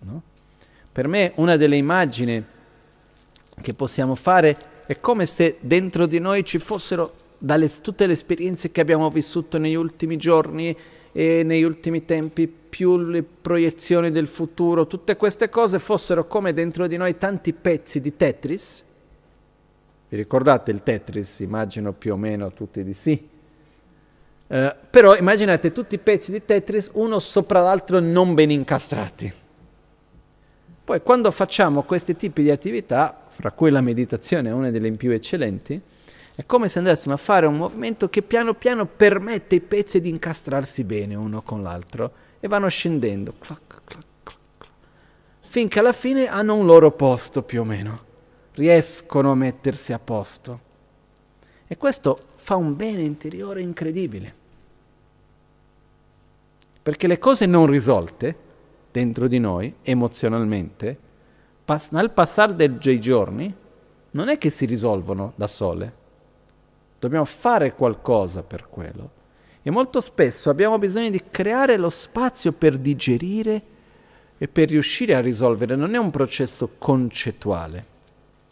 [0.04, 0.22] No?
[0.90, 2.42] Per me una delle immagini
[3.60, 8.70] che possiamo fare è come se dentro di noi ci fossero dalle tutte le esperienze
[8.70, 10.74] che abbiamo vissuto negli ultimi giorni
[11.12, 16.86] e negli ultimi tempi, più le proiezioni del futuro, tutte queste cose fossero come dentro
[16.86, 18.84] di noi tanti pezzi di Tetris.
[20.08, 21.40] Vi ricordate il Tetris?
[21.40, 23.28] Immagino più o meno tutti di sì.
[24.46, 29.32] Uh, però immaginate tutti i pezzi di Tetris uno sopra l'altro non ben incastrati.
[30.84, 35.10] Poi quando facciamo questi tipi di attività, fra cui la meditazione è una delle più
[35.10, 35.80] eccellenti,
[36.36, 40.08] È come se andassimo a fare un movimento che piano piano permette ai pezzi di
[40.08, 44.68] incastrarsi bene uno con l'altro e vanno scendendo, clac, clac, clac,
[45.42, 47.98] finché alla fine hanno un loro posto più o meno,
[48.54, 50.60] riescono a mettersi a posto.
[51.68, 54.34] E questo fa un bene interiore incredibile.
[56.82, 58.36] Perché le cose non risolte
[58.90, 60.98] dentro di noi, emozionalmente,
[61.64, 63.54] pass- nel passare dei giorni,
[64.10, 66.02] non è che si risolvono da sole
[67.04, 69.10] dobbiamo fare qualcosa per quello.
[69.62, 73.62] E molto spesso abbiamo bisogno di creare lo spazio per digerire
[74.36, 75.76] e per riuscire a risolvere.
[75.76, 77.92] Non è un processo concettuale.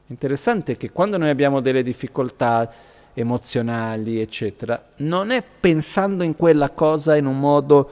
[0.07, 2.71] Interessante che quando noi abbiamo delle difficoltà
[3.15, 7.91] emozionali, eccetera, non è pensando in quella cosa in un modo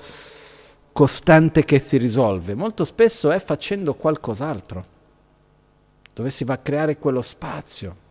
[0.92, 4.84] costante che si risolve, molto spesso è facendo qualcos'altro,
[6.12, 8.08] dove si va a creare quello spazio.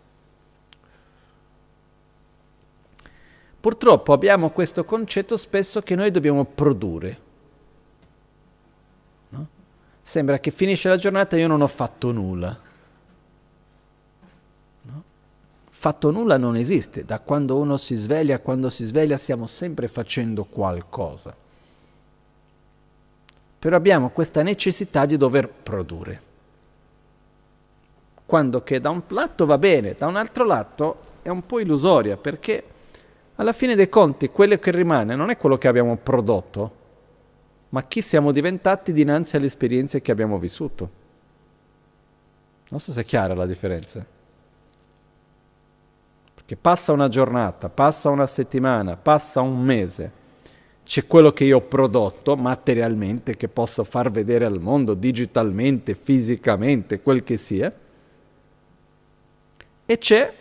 [3.59, 7.19] Purtroppo abbiamo questo concetto spesso che noi dobbiamo produrre.
[9.29, 9.47] No?
[10.01, 12.57] Sembra che finisce la giornata e io non ho fatto nulla.
[14.83, 15.03] No?
[15.69, 19.89] Fatto nulla non esiste, da quando uno si sveglia a quando si sveglia stiamo sempre
[19.89, 21.35] facendo qualcosa.
[23.59, 26.21] Però abbiamo questa necessità di dover produrre.
[28.25, 32.15] Quando che da un lato va bene, da un altro lato è un po' illusoria
[32.15, 32.77] perché
[33.39, 36.77] alla fine dei conti quello che rimane non è quello che abbiamo prodotto,
[37.69, 40.97] ma chi siamo diventati dinanzi alle esperienze che abbiamo vissuto.
[42.69, 44.05] Non so se è chiara la differenza.
[46.33, 50.11] Perché passa una giornata, passa una settimana, passa un mese,
[50.83, 57.01] c'è quello che io ho prodotto materialmente, che posso far vedere al mondo digitalmente, fisicamente,
[57.01, 57.71] quel che sia,
[59.85, 60.33] e c'è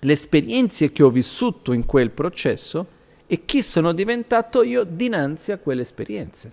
[0.00, 5.58] le esperienze che ho vissuto in quel processo e chi sono diventato io dinanzi a
[5.58, 6.52] quelle esperienze.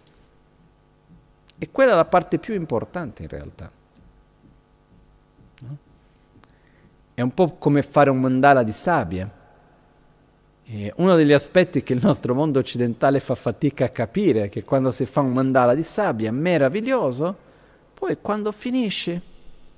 [1.57, 3.71] E quella è la parte più importante in realtà.
[5.61, 5.77] No?
[7.13, 9.31] È un po' come fare un mandala di sabbia.
[10.65, 14.63] E uno degli aspetti che il nostro mondo occidentale fa fatica a capire è che
[14.65, 17.35] quando si fa un mandala di sabbia meraviglioso,
[17.93, 19.21] poi quando finisce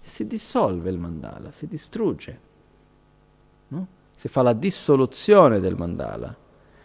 [0.01, 2.47] si dissolve il mandala, si distrugge
[4.20, 6.36] si fa la dissoluzione del mandala.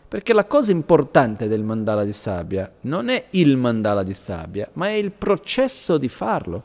[0.07, 4.87] Perché la cosa importante del mandala di sabbia non è il mandala di sabbia, ma
[4.87, 6.63] è il processo di farlo.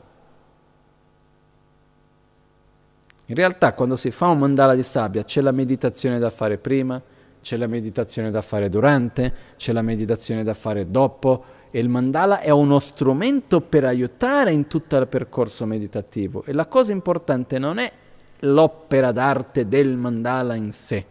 [3.26, 7.02] In realtà quando si fa un mandala di sabbia c'è la meditazione da fare prima,
[7.42, 12.38] c'è la meditazione da fare durante, c'è la meditazione da fare dopo e il mandala
[12.38, 16.44] è uno strumento per aiutare in tutto il percorso meditativo.
[16.44, 17.92] E la cosa importante non è
[18.40, 21.04] l'opera d'arte del mandala in sé.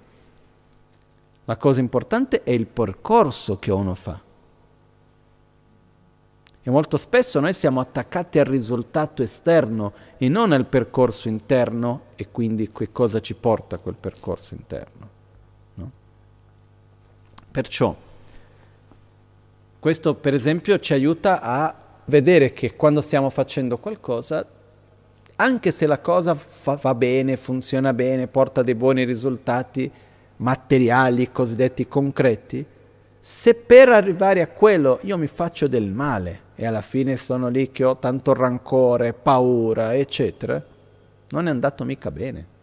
[1.46, 4.22] La cosa importante è il percorso che uno fa.
[6.62, 12.30] E molto spesso noi siamo attaccati al risultato esterno e non al percorso interno e
[12.30, 15.10] quindi che cosa ci porta quel percorso interno.
[15.76, 15.92] No?
[17.50, 17.96] Perciò
[19.80, 21.74] questo per esempio ci aiuta a
[22.06, 24.46] vedere che quando stiamo facendo qualcosa
[25.42, 29.90] anche se la cosa fa, va bene, funziona bene, porta dei buoni risultati
[30.38, 32.66] materiali, cosiddetti concreti,
[33.22, 37.72] se per arrivare a quello io mi faccio del male e alla fine sono lì
[37.72, 40.62] che ho tanto rancore, paura, eccetera,
[41.30, 42.58] non è andato mica bene.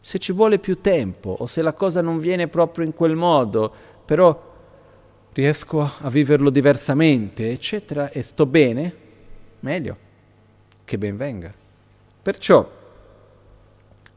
[0.00, 3.72] Se ci vuole più tempo o se la cosa non viene proprio in quel modo,
[4.04, 4.46] però
[5.32, 8.94] riesco a viverlo diversamente, eccetera, e sto bene,
[9.60, 10.06] meglio
[10.88, 11.52] che ben venga.
[12.22, 12.66] Perciò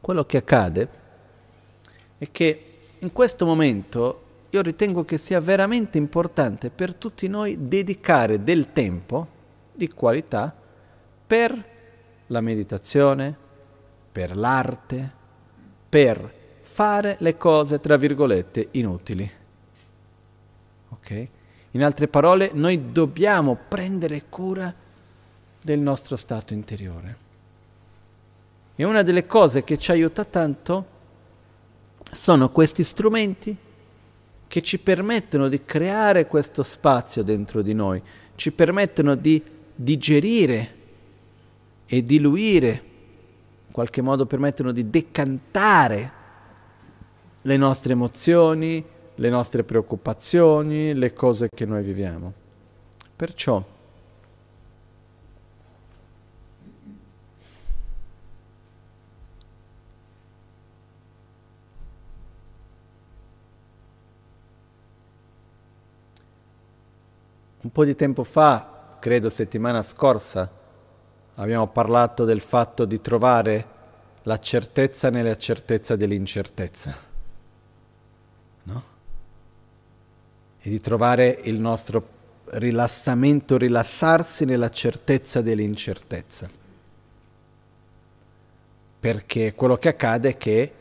[0.00, 0.88] quello che accade
[2.16, 2.64] è che
[2.98, 9.28] in questo momento io ritengo che sia veramente importante per tutti noi dedicare del tempo
[9.70, 10.54] di qualità
[11.26, 11.64] per
[12.28, 13.36] la meditazione,
[14.10, 15.12] per l'arte,
[15.90, 19.30] per fare le cose, tra virgolette, inutili.
[20.88, 21.28] Ok?
[21.72, 24.81] In altre parole, noi dobbiamo prendere cura
[25.62, 27.16] del nostro stato interiore.
[28.74, 30.86] E una delle cose che ci aiuta tanto
[32.10, 33.56] sono questi strumenti
[34.48, 38.02] che ci permettono di creare questo spazio dentro di noi,
[38.34, 39.42] ci permettono di
[39.74, 40.74] digerire
[41.86, 42.82] e diluire,
[43.66, 46.12] in qualche modo permettono di decantare
[47.40, 48.84] le nostre emozioni,
[49.14, 52.32] le nostre preoccupazioni, le cose che noi viviamo.
[53.14, 53.64] Perciò
[67.62, 70.50] Un po' di tempo fa, credo settimana scorsa,
[71.36, 73.66] abbiamo parlato del fatto di trovare
[74.24, 76.96] la certezza nella certezza dell'incertezza.
[78.64, 78.82] No?
[80.60, 82.08] E di trovare il nostro
[82.46, 86.48] rilassamento, rilassarsi nella certezza dell'incertezza.
[88.98, 90.72] Perché quello che accade è che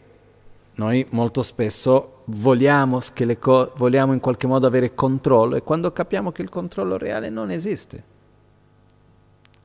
[0.73, 3.01] noi molto spesso vogliamo,
[3.39, 7.51] co- vogliamo in qualche modo avere controllo e quando capiamo che il controllo reale non
[7.51, 8.09] esiste.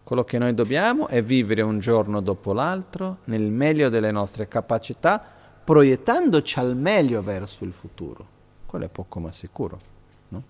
[0.02, 5.22] Quello che noi dobbiamo è vivere un giorno dopo l'altro nel meglio delle nostre capacità,
[5.64, 8.34] proiettandoci al meglio verso il futuro.
[8.66, 9.80] Quello è poco ma sicuro.
[10.28, 10.42] No?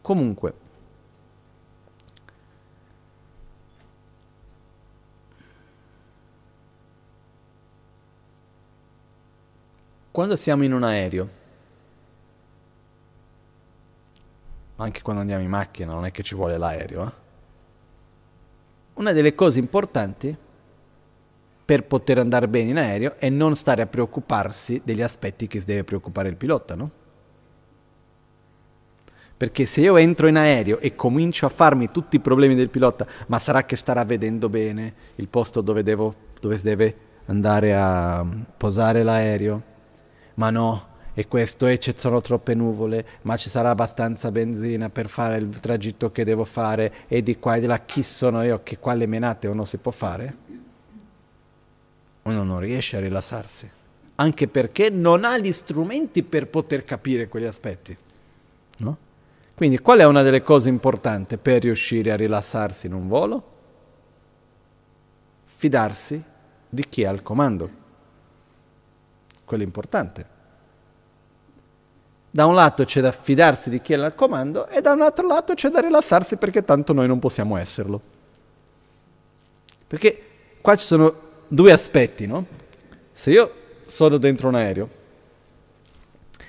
[0.00, 0.54] Comunque,
[10.10, 11.38] quando siamo in un aereo,
[14.84, 17.12] anche quando andiamo in macchina, non è che ci vuole l'aereo, eh?
[18.94, 20.36] una delle cose importanti
[21.64, 25.66] per poter andare bene in aereo è non stare a preoccuparsi degli aspetti che si
[25.66, 26.90] deve preoccupare il pilota, no?
[29.36, 33.06] Perché se io entro in aereo e comincio a farmi tutti i problemi del pilota,
[33.28, 38.26] ma sarà che starà vedendo bene il posto dove, devo, dove deve andare a
[38.56, 39.62] posare l'aereo,
[40.34, 40.88] ma no,
[41.20, 45.60] e questo e ci sono troppe nuvole, ma ci sarà abbastanza benzina per fare il
[45.60, 48.94] tragitto che devo fare e di qua e di là chi sono io che qua
[48.94, 50.36] le menate uno si può fare?
[52.22, 53.70] Uno non riesce a rilassarsi,
[54.14, 57.94] anche perché non ha gli strumenti per poter capire quegli aspetti.
[58.78, 58.96] No?
[59.54, 63.44] Quindi qual è una delle cose importanti per riuscire a rilassarsi in un volo?
[65.44, 66.22] Fidarsi
[66.66, 67.78] di chi è al comando
[69.44, 70.38] quello importante.
[72.32, 75.26] Da un lato c'è da fidarsi di chi è al comando e da un altro
[75.26, 78.00] lato c'è da rilassarsi perché tanto noi non possiamo esserlo.
[79.86, 80.22] Perché
[80.60, 81.12] qua ci sono
[81.48, 82.46] due aspetti, no?
[83.10, 83.52] Se io
[83.84, 84.88] sono dentro un aereo,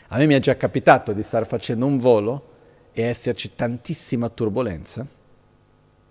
[0.09, 2.49] a me mi è già capitato di stare facendo un volo
[2.91, 5.03] e esserci tantissima turbolenza.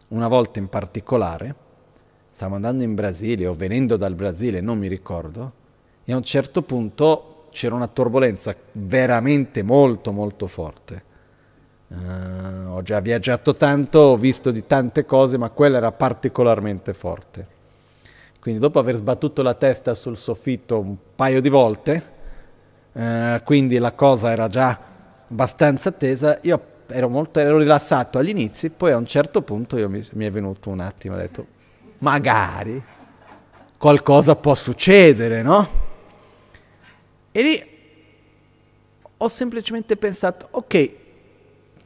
[0.09, 1.55] Una volta in particolare,
[2.33, 5.53] stavo andando in Brasile o venendo dal Brasile, non mi ricordo,
[6.05, 11.09] e a un certo punto c'era una turbolenza veramente molto molto forte.
[11.89, 17.47] Uh, ho già viaggiato tanto, ho visto di tante cose, ma quella era particolarmente forte.
[18.41, 22.03] Quindi dopo aver sbattuto la testa sul soffitto un paio di volte,
[22.93, 24.79] uh, quindi la cosa era già
[25.29, 30.03] abbastanza tesa, io ero molto ero rilassato agli inizi, poi a un certo punto mi,
[30.13, 31.47] mi è venuto un attimo, ho detto,
[31.99, 32.83] magari
[33.77, 35.89] qualcosa può succedere, no?
[37.33, 37.79] E lì
[39.17, 40.95] ho semplicemente pensato, ok,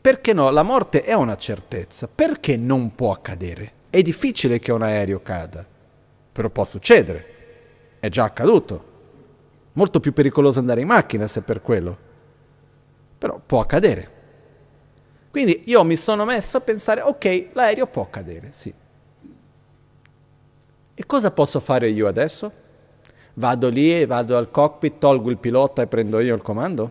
[0.00, 0.50] perché no?
[0.50, 3.72] La morte è una certezza, perché non può accadere?
[3.90, 5.66] È difficile che un aereo cada,
[6.32, 8.92] però può succedere, è già accaduto.
[9.72, 11.98] Molto più pericoloso andare in macchina se per quello,
[13.18, 14.12] però può accadere.
[15.30, 18.72] Quindi io mi sono messo a pensare, ok, l'aereo può cadere, sì.
[20.94, 22.52] E cosa posso fare io adesso?
[23.34, 26.90] Vado lì, vado al cockpit, tolgo il pilota e prendo io il comando?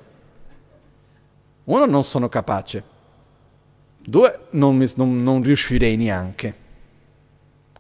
[1.65, 2.83] Uno, non sono capace.
[3.97, 6.61] Due, non, mi, non, non riuscirei neanche.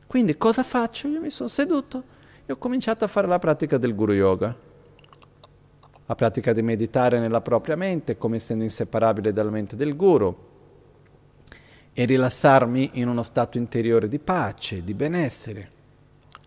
[0.07, 1.09] Quindi cosa faccio?
[1.09, 2.03] Io mi sono seduto
[2.45, 4.55] e ho cominciato a fare la pratica del guru yoga.
[6.05, 10.35] La pratica di meditare nella propria mente come essendo inseparabile dalla mente del guru
[11.91, 15.72] e rilassarmi in uno stato interiore di pace, di benessere.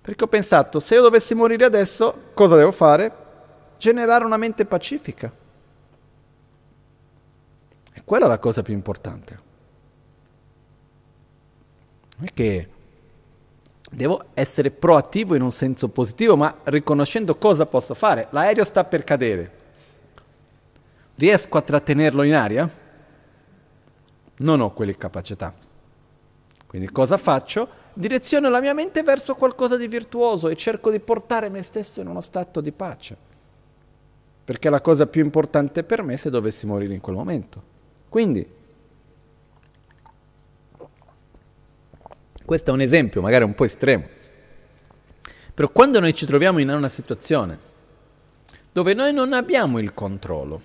[0.07, 3.13] Perché ho pensato, se io dovessi morire adesso, cosa devo fare?
[3.77, 5.33] Generare una mente pacifica.
[7.93, 9.37] E quella è la cosa più importante.
[12.19, 12.69] Non è che
[13.91, 18.29] devo essere proattivo in un senso positivo, ma riconoscendo cosa posso fare.
[18.31, 19.51] L'aereo sta per cadere.
[21.17, 22.71] Riesco a trattenerlo in aria?
[24.37, 25.53] Non ho quelle capacità.
[26.65, 27.83] Quindi cosa faccio?
[27.97, 32.09] Direziono la mia mente verso qualcosa di virtuoso e cerco di portare me stesso in
[32.09, 33.17] uno stato di pace.
[34.45, 37.63] Perché la cosa più importante per me è se dovessi morire in quel momento.
[38.11, 38.47] Quindi,
[42.45, 44.07] questo è un esempio, magari un po' estremo.
[45.55, 47.59] Però quando noi ci troviamo in una situazione
[48.73, 50.61] dove noi non abbiamo il controllo,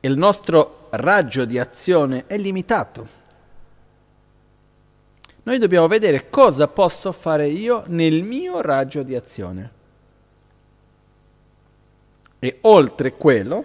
[0.00, 3.17] il nostro raggio di azione è limitato,
[5.48, 9.70] noi dobbiamo vedere cosa posso fare io nel mio raggio di azione.
[12.38, 13.64] E oltre quello,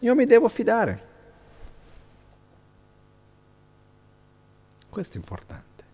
[0.00, 1.12] io mi devo fidare.
[4.90, 5.84] Questo è importante.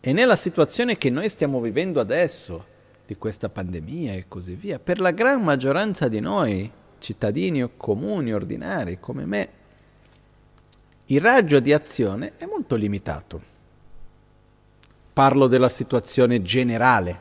[0.00, 2.72] E nella situazione che noi stiamo vivendo adesso,
[3.06, 6.68] di questa pandemia e così via, per la gran maggioranza di noi,
[6.98, 9.48] cittadini comuni, ordinari come me,
[11.06, 13.53] il raggio di azione è molto limitato.
[15.14, 17.20] Parlo della situazione generale,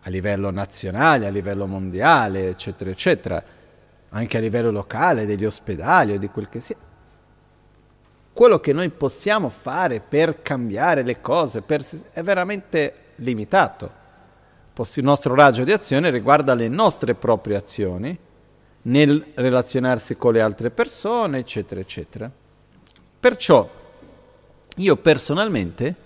[0.00, 3.44] a livello nazionale, a livello mondiale, eccetera, eccetera,
[4.08, 6.76] anche a livello locale, degli ospedali o di quel che sia.
[8.32, 14.04] Quello che noi possiamo fare per cambiare le cose per, è veramente limitato.
[14.74, 18.18] Il nostro raggio di azione riguarda le nostre proprie azioni
[18.82, 22.30] nel relazionarsi con le altre persone, eccetera, eccetera.
[23.20, 23.68] Perciò
[24.76, 26.04] io personalmente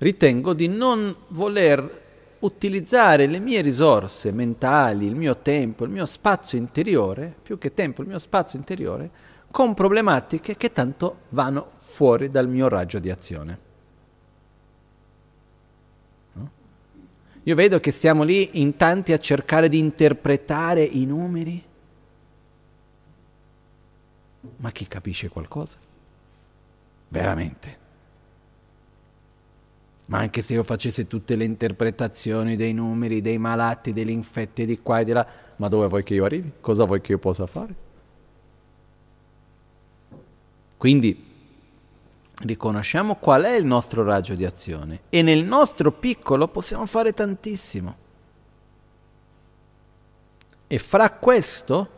[0.00, 2.08] ritengo di non voler
[2.40, 8.00] utilizzare le mie risorse mentali, il mio tempo, il mio spazio interiore, più che tempo,
[8.02, 9.10] il mio spazio interiore,
[9.50, 13.68] con problematiche che tanto vanno fuori dal mio raggio di azione.
[17.44, 21.62] Io vedo che siamo lì in tanti a cercare di interpretare i numeri,
[24.56, 25.76] ma chi capisce qualcosa?
[27.08, 27.88] Veramente.
[30.10, 34.80] Ma anche se io facessi tutte le interpretazioni dei numeri, dei malati, degli infetti di
[34.80, 36.50] qua e di là, ma dove vuoi che io arrivi?
[36.60, 37.74] Cosa vuoi che io possa fare?
[40.76, 41.28] Quindi
[42.42, 47.96] riconosciamo qual è il nostro raggio di azione e nel nostro piccolo possiamo fare tantissimo.
[50.66, 51.88] E fra questo,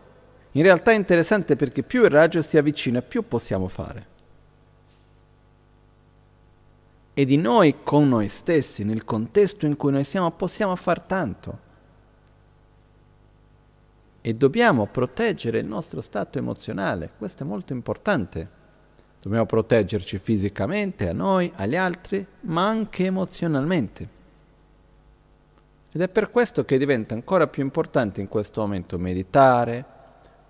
[0.53, 4.11] in realtà è interessante perché più il raggio si avvicina, più possiamo fare
[7.15, 11.71] e di noi con noi stessi, nel contesto in cui noi siamo, possiamo far tanto.
[14.21, 18.61] E dobbiamo proteggere il nostro stato emozionale, questo è molto importante.
[19.21, 24.21] Dobbiamo proteggerci fisicamente, a noi, agli altri, ma anche emozionalmente.
[25.93, 29.85] Ed è per questo che diventa ancora più importante in questo momento meditare,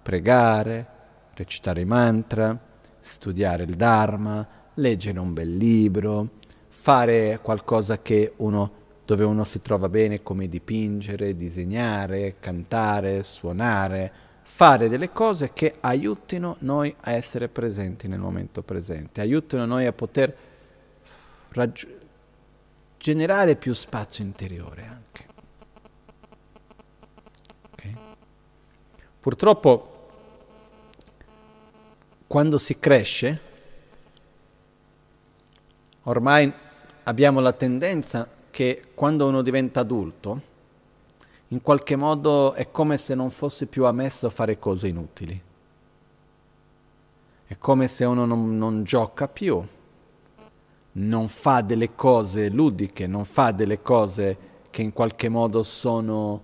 [0.01, 0.87] pregare,
[1.35, 2.57] recitare i mantra,
[3.01, 6.41] studiare il Dharma, leggere un bel libro,
[6.75, 8.01] fare qualcosa
[8.37, 8.73] uno,
[9.05, 14.13] dove uno si trova bene come dipingere, disegnare, cantare, suonare,
[14.43, 19.93] fare delle cose che aiutino noi a essere presenti nel momento presente, aiutino noi a
[19.93, 20.35] poter
[21.51, 21.95] raggi-
[22.97, 25.27] generare più spazio interiore anche.
[27.71, 27.95] Okay?
[29.21, 29.89] Purtroppo
[32.27, 33.51] quando si cresce
[36.05, 36.53] Ormai
[37.05, 40.41] abbiamo la tendenza che quando uno diventa adulto,
[41.49, 45.41] in qualche modo è come se non fosse più ammesso fare cose inutili.
[47.47, 49.63] È come se uno non, non gioca più,
[50.93, 54.37] non fa delle cose ludiche, non fa delle cose
[54.71, 56.43] che in qualche modo sono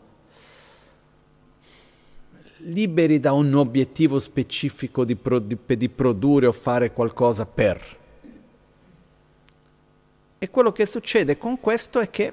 [2.59, 7.97] liberi da un obiettivo specifico di, pro, di, di produrre o fare qualcosa per.
[10.39, 12.33] E quello che succede con questo è che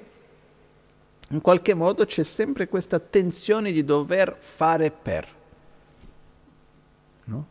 [1.29, 5.27] in qualche modo c'è sempre questa tensione di dover fare per.
[7.25, 7.47] No?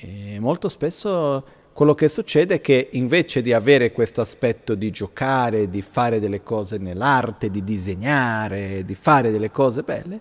[0.00, 5.70] E molto spesso quello che succede è che invece di avere questo aspetto di giocare,
[5.70, 10.20] di fare delle cose nell'arte, di disegnare, di fare delle cose belle,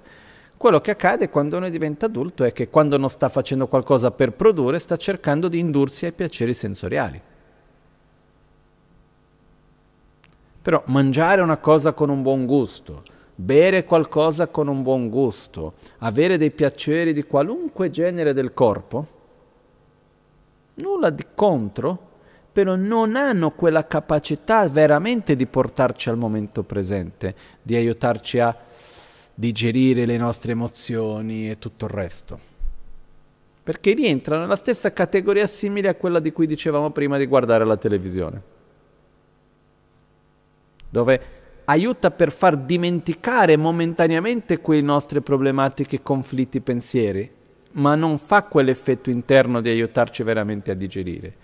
[0.56, 4.32] quello che accade quando uno diventa adulto è che quando non sta facendo qualcosa per
[4.32, 7.22] produrre, sta cercando di indursi ai piaceri sensoriali.
[10.68, 13.02] Però mangiare una cosa con un buon gusto,
[13.34, 19.08] bere qualcosa con un buon gusto, avere dei piaceri di qualunque genere del corpo,
[20.74, 21.98] nulla di contro,
[22.52, 28.54] però non hanno quella capacità veramente di portarci al momento presente, di aiutarci a
[29.34, 32.40] digerire le nostre emozioni e tutto il resto.
[33.64, 37.78] Perché rientrano nella stessa categoria simile a quella di cui dicevamo prima di guardare la
[37.78, 38.56] televisione
[40.98, 41.22] dove
[41.66, 47.30] aiuta per far dimenticare momentaneamente quei nostre problematiche, conflitti, pensieri,
[47.74, 51.36] ma non fa quell'effetto interno di aiutarci veramente a digerire.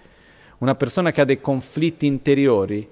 [0.60, 2.90] Una persona che ha dei conflitti interiori,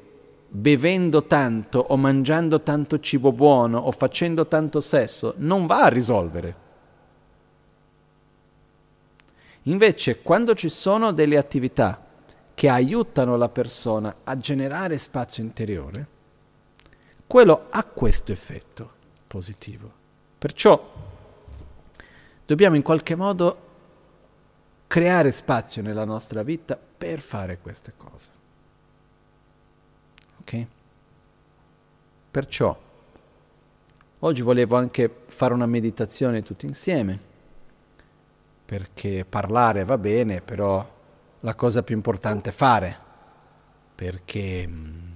[0.48, 6.56] bevendo tanto o mangiando tanto cibo buono o facendo tanto sesso, non va a risolvere.
[9.64, 12.06] Invece, quando ci sono delle attività
[12.54, 16.20] che aiutano la persona a generare spazio interiore,
[17.32, 18.92] quello ha questo effetto
[19.26, 19.90] positivo.
[20.38, 20.94] Perciò
[22.46, 23.70] dobbiamo in qualche modo
[24.86, 28.28] creare spazio nella nostra vita per fare queste cose.
[30.42, 30.66] Ok?
[32.32, 32.78] Perciò
[34.20, 37.18] oggi volevo anche fare una meditazione tutti insieme,
[38.66, 40.86] perché parlare va bene, però
[41.40, 42.98] la cosa più importante è fare,
[43.96, 45.11] perché mm,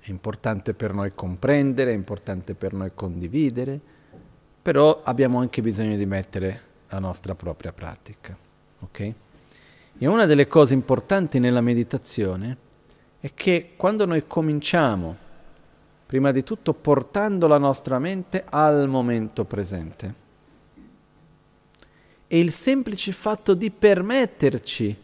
[0.00, 3.78] è importante per noi comprendere, è importante per noi condividere,
[4.62, 8.36] però abbiamo anche bisogno di mettere la nostra propria pratica.
[8.80, 9.12] Ok?
[9.98, 12.56] E una delle cose importanti nella meditazione
[13.20, 15.14] è che quando noi cominciamo,
[16.06, 20.14] prima di tutto portando la nostra mente al momento presente,
[22.26, 24.96] e il semplice fatto di permetterci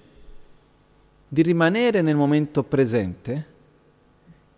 [1.28, 3.54] di rimanere nel momento presente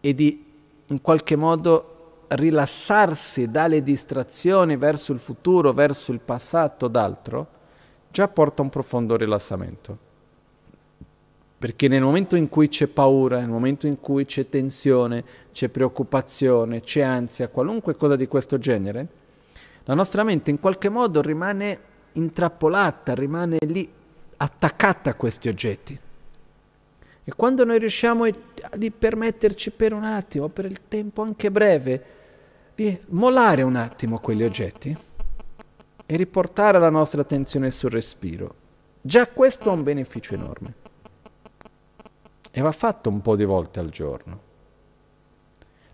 [0.00, 0.44] e di
[0.86, 7.46] in qualche modo rilassarsi dalle distrazioni verso il futuro, verso il passato, d'altro,
[8.10, 10.06] già porta un profondo rilassamento.
[11.58, 16.80] Perché nel momento in cui c'è paura, nel momento in cui c'è tensione, c'è preoccupazione,
[16.80, 19.08] c'è ansia, qualunque cosa di questo genere,
[19.84, 21.80] la nostra mente in qualche modo rimane
[22.12, 23.90] intrappolata, rimane lì
[24.36, 25.98] attaccata a questi oggetti.
[27.28, 28.30] E quando noi riusciamo a
[28.98, 32.04] permetterci per un attimo, per il tempo anche breve,
[32.74, 34.96] di mollare un attimo quegli oggetti
[36.06, 38.54] e riportare la nostra attenzione sul respiro,
[39.02, 40.72] già questo ha un beneficio enorme
[42.50, 44.40] e va fatto un po' di volte al giorno.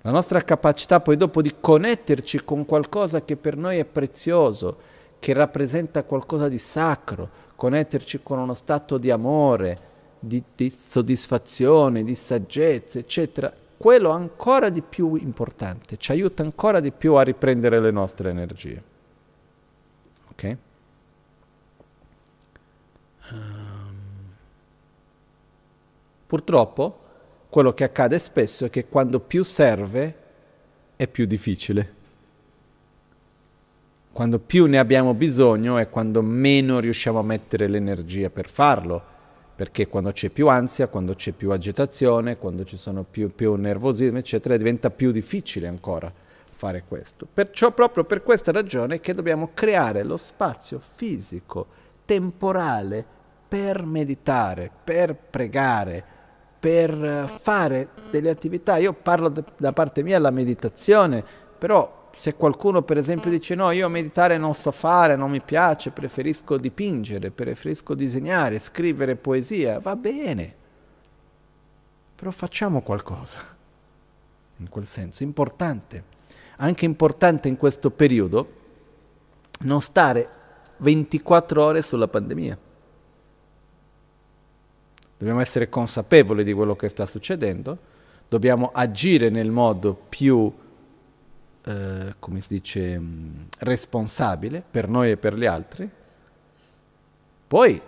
[0.03, 4.79] La nostra capacità poi dopo di connetterci con qualcosa che per noi è prezioso,
[5.19, 9.93] che rappresenta qualcosa di sacro, connetterci con uno stato di amore,
[10.27, 16.91] di, di soddisfazione, di saggezza, eccetera, quello ancora di più importante, ci aiuta ancora di
[16.91, 18.83] più a riprendere le nostre energie.
[20.31, 20.57] Ok?
[23.31, 23.75] Uh.
[26.27, 26.99] Purtroppo
[27.49, 30.17] quello che accade spesso è che quando più serve
[30.97, 31.93] è più difficile.
[34.11, 39.13] Quando più ne abbiamo bisogno è quando meno riusciamo a mettere l'energia per farlo,
[39.55, 44.19] perché quando c'è più ansia, quando c'è più agitazione, quando ci sono più, più nervosismo,
[44.19, 46.13] eccetera, diventa più difficile ancora
[46.57, 47.27] fare questo.
[47.33, 51.67] Perciò proprio per questa ragione che dobbiamo creare lo spazio fisico,
[52.05, 53.05] temporale,
[53.47, 56.05] per meditare, per pregare,
[56.59, 58.79] per fare delle attività.
[58.79, 61.25] Io parlo da parte mia la meditazione,
[61.57, 65.91] però se qualcuno per esempio dice no, io meditare non so fare, non mi piace,
[65.91, 70.55] preferisco dipingere, preferisco disegnare, scrivere poesia, va bene.
[72.15, 73.41] Però facciamo qualcosa.
[74.59, 76.13] In quel senso, importante.
[76.59, 78.63] Anche importante in questo periodo
[79.61, 80.29] non stare
[80.77, 82.57] 24 ore sulla pandemia.
[85.17, 87.77] Dobbiamo essere consapevoli di quello che sta succedendo,
[88.29, 90.53] dobbiamo agire nel modo più,
[91.65, 95.91] eh, come si dice, mm, responsabile per noi e per gli altri.
[97.47, 97.81] Poi,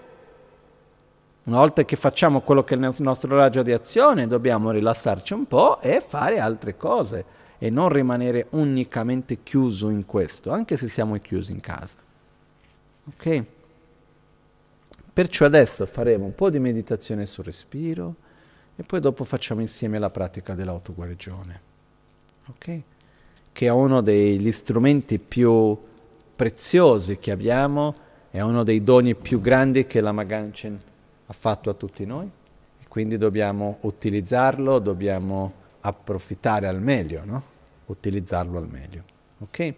[1.44, 5.46] una volta che facciamo quello che è il nostro raggio di azione, dobbiamo rilassarci un
[5.46, 7.24] po' e fare altre cose
[7.58, 11.96] e non rimanere unicamente chiuso in questo, anche se siamo chiusi in casa.
[13.08, 13.44] Ok?
[15.12, 18.14] Perciò adesso faremo un po' di meditazione sul respiro
[18.74, 21.60] e poi dopo facciamo insieme la pratica dell'autoguarigione.
[22.48, 22.82] Ok?
[23.56, 25.74] Che è uno degli strumenti più
[26.36, 27.94] preziosi che abbiamo,
[28.30, 30.78] è uno dei doni più grandi che la Maganchen
[31.24, 32.26] ha fatto a tutti noi
[32.78, 37.42] e quindi dobbiamo utilizzarlo, dobbiamo approfittare al meglio, no?
[37.86, 39.04] Utilizzarlo al meglio.
[39.38, 39.74] Ok?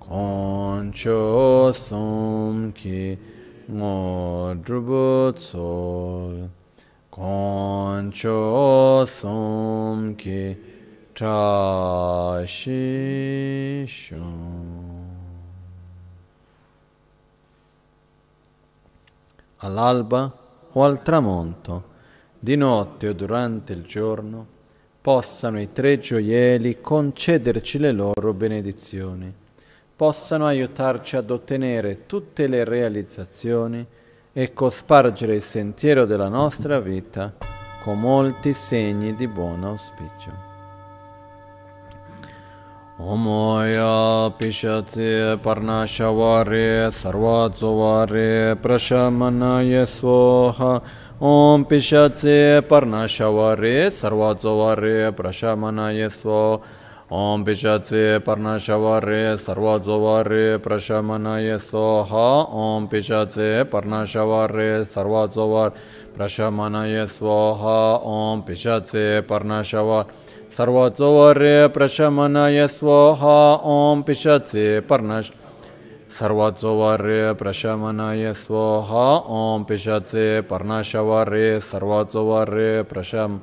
[0.07, 3.17] Concho som ki
[3.69, 6.49] ngo drubu tsol
[7.09, 10.57] Concho som ki
[11.13, 15.07] tra shi shun
[19.57, 20.31] all'alba
[20.71, 21.95] o al tramonto,
[22.39, 24.45] di notte o durante il giorno,
[25.01, 29.33] possano i tre gioielli concederci le loro benedizioni,
[29.97, 33.83] possano aiutarci ad ottenere tutte le realizzazioni
[34.31, 37.33] e cospargere il sentiero della nostra vita
[37.81, 40.45] con molti segni di buon auspicio.
[42.99, 50.81] Omoya Pishatsi Parnashavari Sarvatsovari Prashamanaye Soha
[51.17, 64.83] Om Pishatsi Parnashavari Sarvatsovari Prashamanaye Soha ओम पिशाचे पर्णशवरे सर्वाचोवारे प्रशमनय स्वाहा ओम पिशाचे पर्णशवरे
[64.85, 65.69] सर्वाचोवार
[66.17, 70.03] प्रशमनय स्वाहा ओम पिशाचे पर्णशवर
[70.57, 75.31] सर्वाचोवारे प्रशमनय स्वाहा ओम पिशाचे पर्णश
[76.19, 83.37] सर्वाचोवारे प्रशमनय स्वाहा ओम पिशाचे पर्णशवरे सर्वाचोवारे प्रशम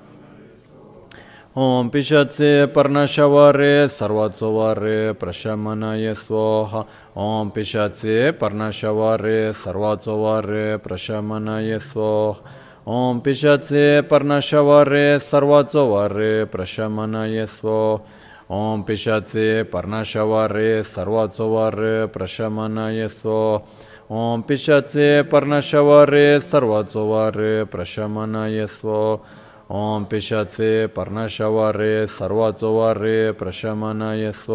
[1.57, 6.81] ॐ पिशत्से पर्णशवरे सर्वात्सवरे प्रशमनय स्वाहा।
[7.17, 12.51] ॐ पिशत्से पर्णशवरे सर्वात्सवरे प्रशमनय स्वाहा।
[12.95, 26.41] ॐ पिशत्से पर्णशवरे सर्वात्सवरे प्रशमनय स्वाहा। ॐ पिशत्से पर्णशवरे सर्वात्सवरे प्रशमनय स्वाहा। ॐ पिशत्से पर्णशवरे
[26.41, 34.53] सर्वात्सवरे प्रशमनय स्वाहा। ओम पिशत्से पर्णशवरे, सर्वचोवरे प्रशमनयस्व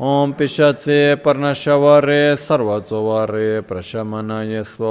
[0.00, 4.84] ओम पिशत्से पर्णशवरे, सर्वचोवरे प्रशमनयस्व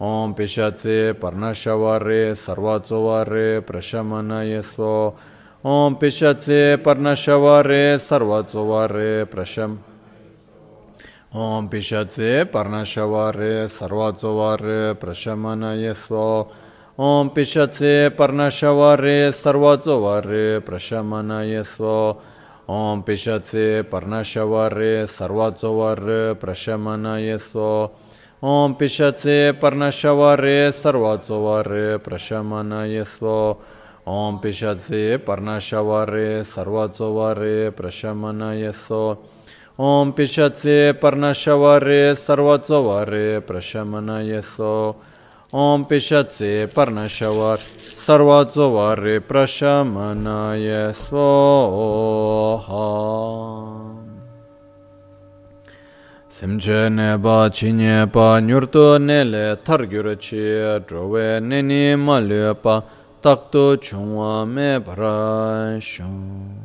[0.00, 4.84] ओम पिशत्से पर्णशवरे, सर्वचोवरे प्रशमनयस्व
[5.64, 9.76] ओम पिशत्से पर्णशवरे, सर्वचोवरे, प्रशम।
[11.34, 16.42] ओम पिशत्से पर्णशवरे, सर्वचोवरे प्रशमनयस्व
[17.00, 21.84] ओम पिशत्से पर्णशवरे सर्वाचो वरे प्रशमनयस्व।
[22.68, 27.60] ओम पिशत्से पर्णशवरे सर्वाचो वरे प्रशमनयस्व।
[28.42, 33.26] ओम पिशत्से पर्णशवरे सर्वाचो वरे प्रशमनयस्व।
[34.06, 38.94] ओम पिशत्से पर्णशवरे सर्वाचो वरे प्रशमनयस्व।
[39.78, 44.64] ओम पिशत्से पर्णशवरे सर्वाचो वरे प्रशमनयस्व।
[45.50, 52.44] So Om Pishatse Parnashavar Sarvatsovare Prashamanaye Svoha
[56.28, 62.82] Simche neba chi nyepa nyurto nele targyur chi drowe neni malyepa
[63.22, 66.56] takto chungwa me parashon.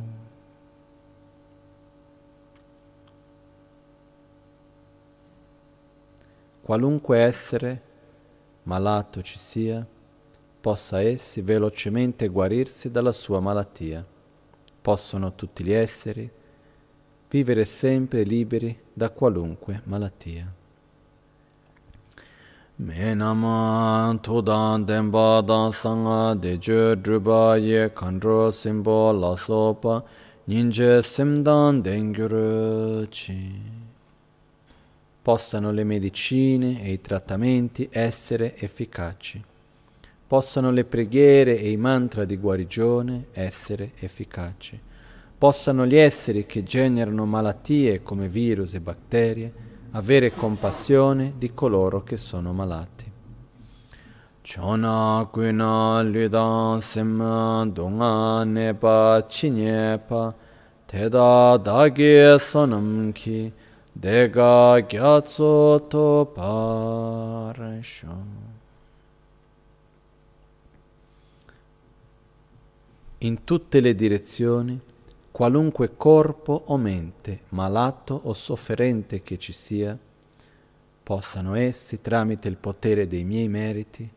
[6.66, 7.93] Qualunque essere
[8.64, 9.86] malato ci sia,
[10.62, 14.06] possa essi velocemente guarirsi dalla sua malattia.
[14.82, 16.32] Possono tutti gli esseri
[17.30, 20.54] vivere sempre liberi da qualunque malattia.
[22.76, 30.04] Menama tudan denpa dan sanga de je drupa ye kandro simbo la sopa
[30.48, 33.83] ninje simdan dengyuru chi.
[35.24, 39.44] Possano le medicine e i trattamenti essere efficaci.
[40.28, 44.80] Possano le preghiere e i mantra di guarigione essere efficaci
[45.44, 49.52] possano gli esseri che generano malattie come virus e batterie
[49.92, 53.12] avere compassione di coloro che sono malati.
[54.42, 60.34] Chona kwina lida sema donga nepa chinyepa
[60.86, 63.52] teda dage sonam ki
[63.94, 68.42] dega gyatso to parasho.
[73.20, 74.80] In tutte le direzioni
[75.32, 79.98] qualunque corpo o mente, malato o sofferente che ci sia,
[81.02, 84.08] possano essi, tramite il potere dei miei meriti,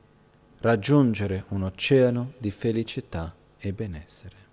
[0.58, 4.45] raggiungere un oceano di felicità e benessere.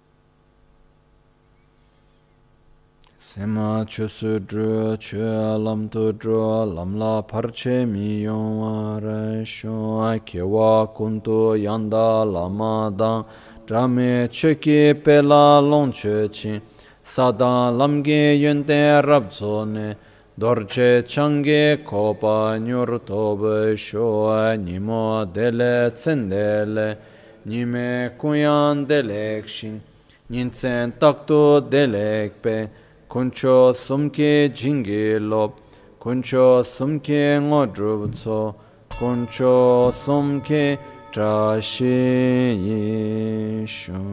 [3.35, 8.99] Sema che su dhru, che lam tu dhru, lam la par che mi yon wa
[8.99, 13.25] re shun, ke wa kun tu yanda lama dang,
[13.65, 16.61] drame che ki pe la long che chin,
[17.01, 19.97] sadan lam ge yun te rab zo ne,
[20.37, 26.97] dor che chang ge ko pa nyur to be shua, nimo dele tsen dele,
[27.45, 29.81] nime kuyan delek shin,
[30.29, 32.82] nintsen tak tu delek pe,
[33.13, 35.51] kuncho sumke jingi lop,
[35.99, 38.55] kuncho sumke ngodrubtso,
[38.89, 40.79] kuncho sumke
[41.13, 44.03] trashe yishun.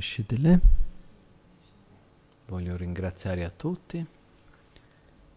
[0.00, 0.60] Trescidile.
[2.46, 4.02] Voglio ringraziare a tutti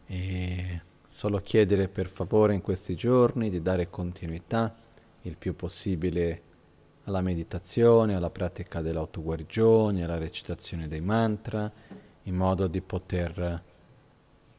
[0.05, 4.73] e solo chiedere per favore in questi giorni di dare continuità
[5.23, 6.41] il più possibile
[7.03, 11.69] alla meditazione, alla pratica dell'autoguarigione, alla recitazione dei mantra,
[12.23, 13.61] in modo di poter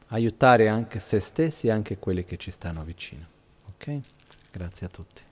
[0.09, 3.25] aiutare anche se stessi e anche quelli che ci stanno vicino.
[3.69, 4.01] Ok?
[4.51, 5.24] Grazie a tutti.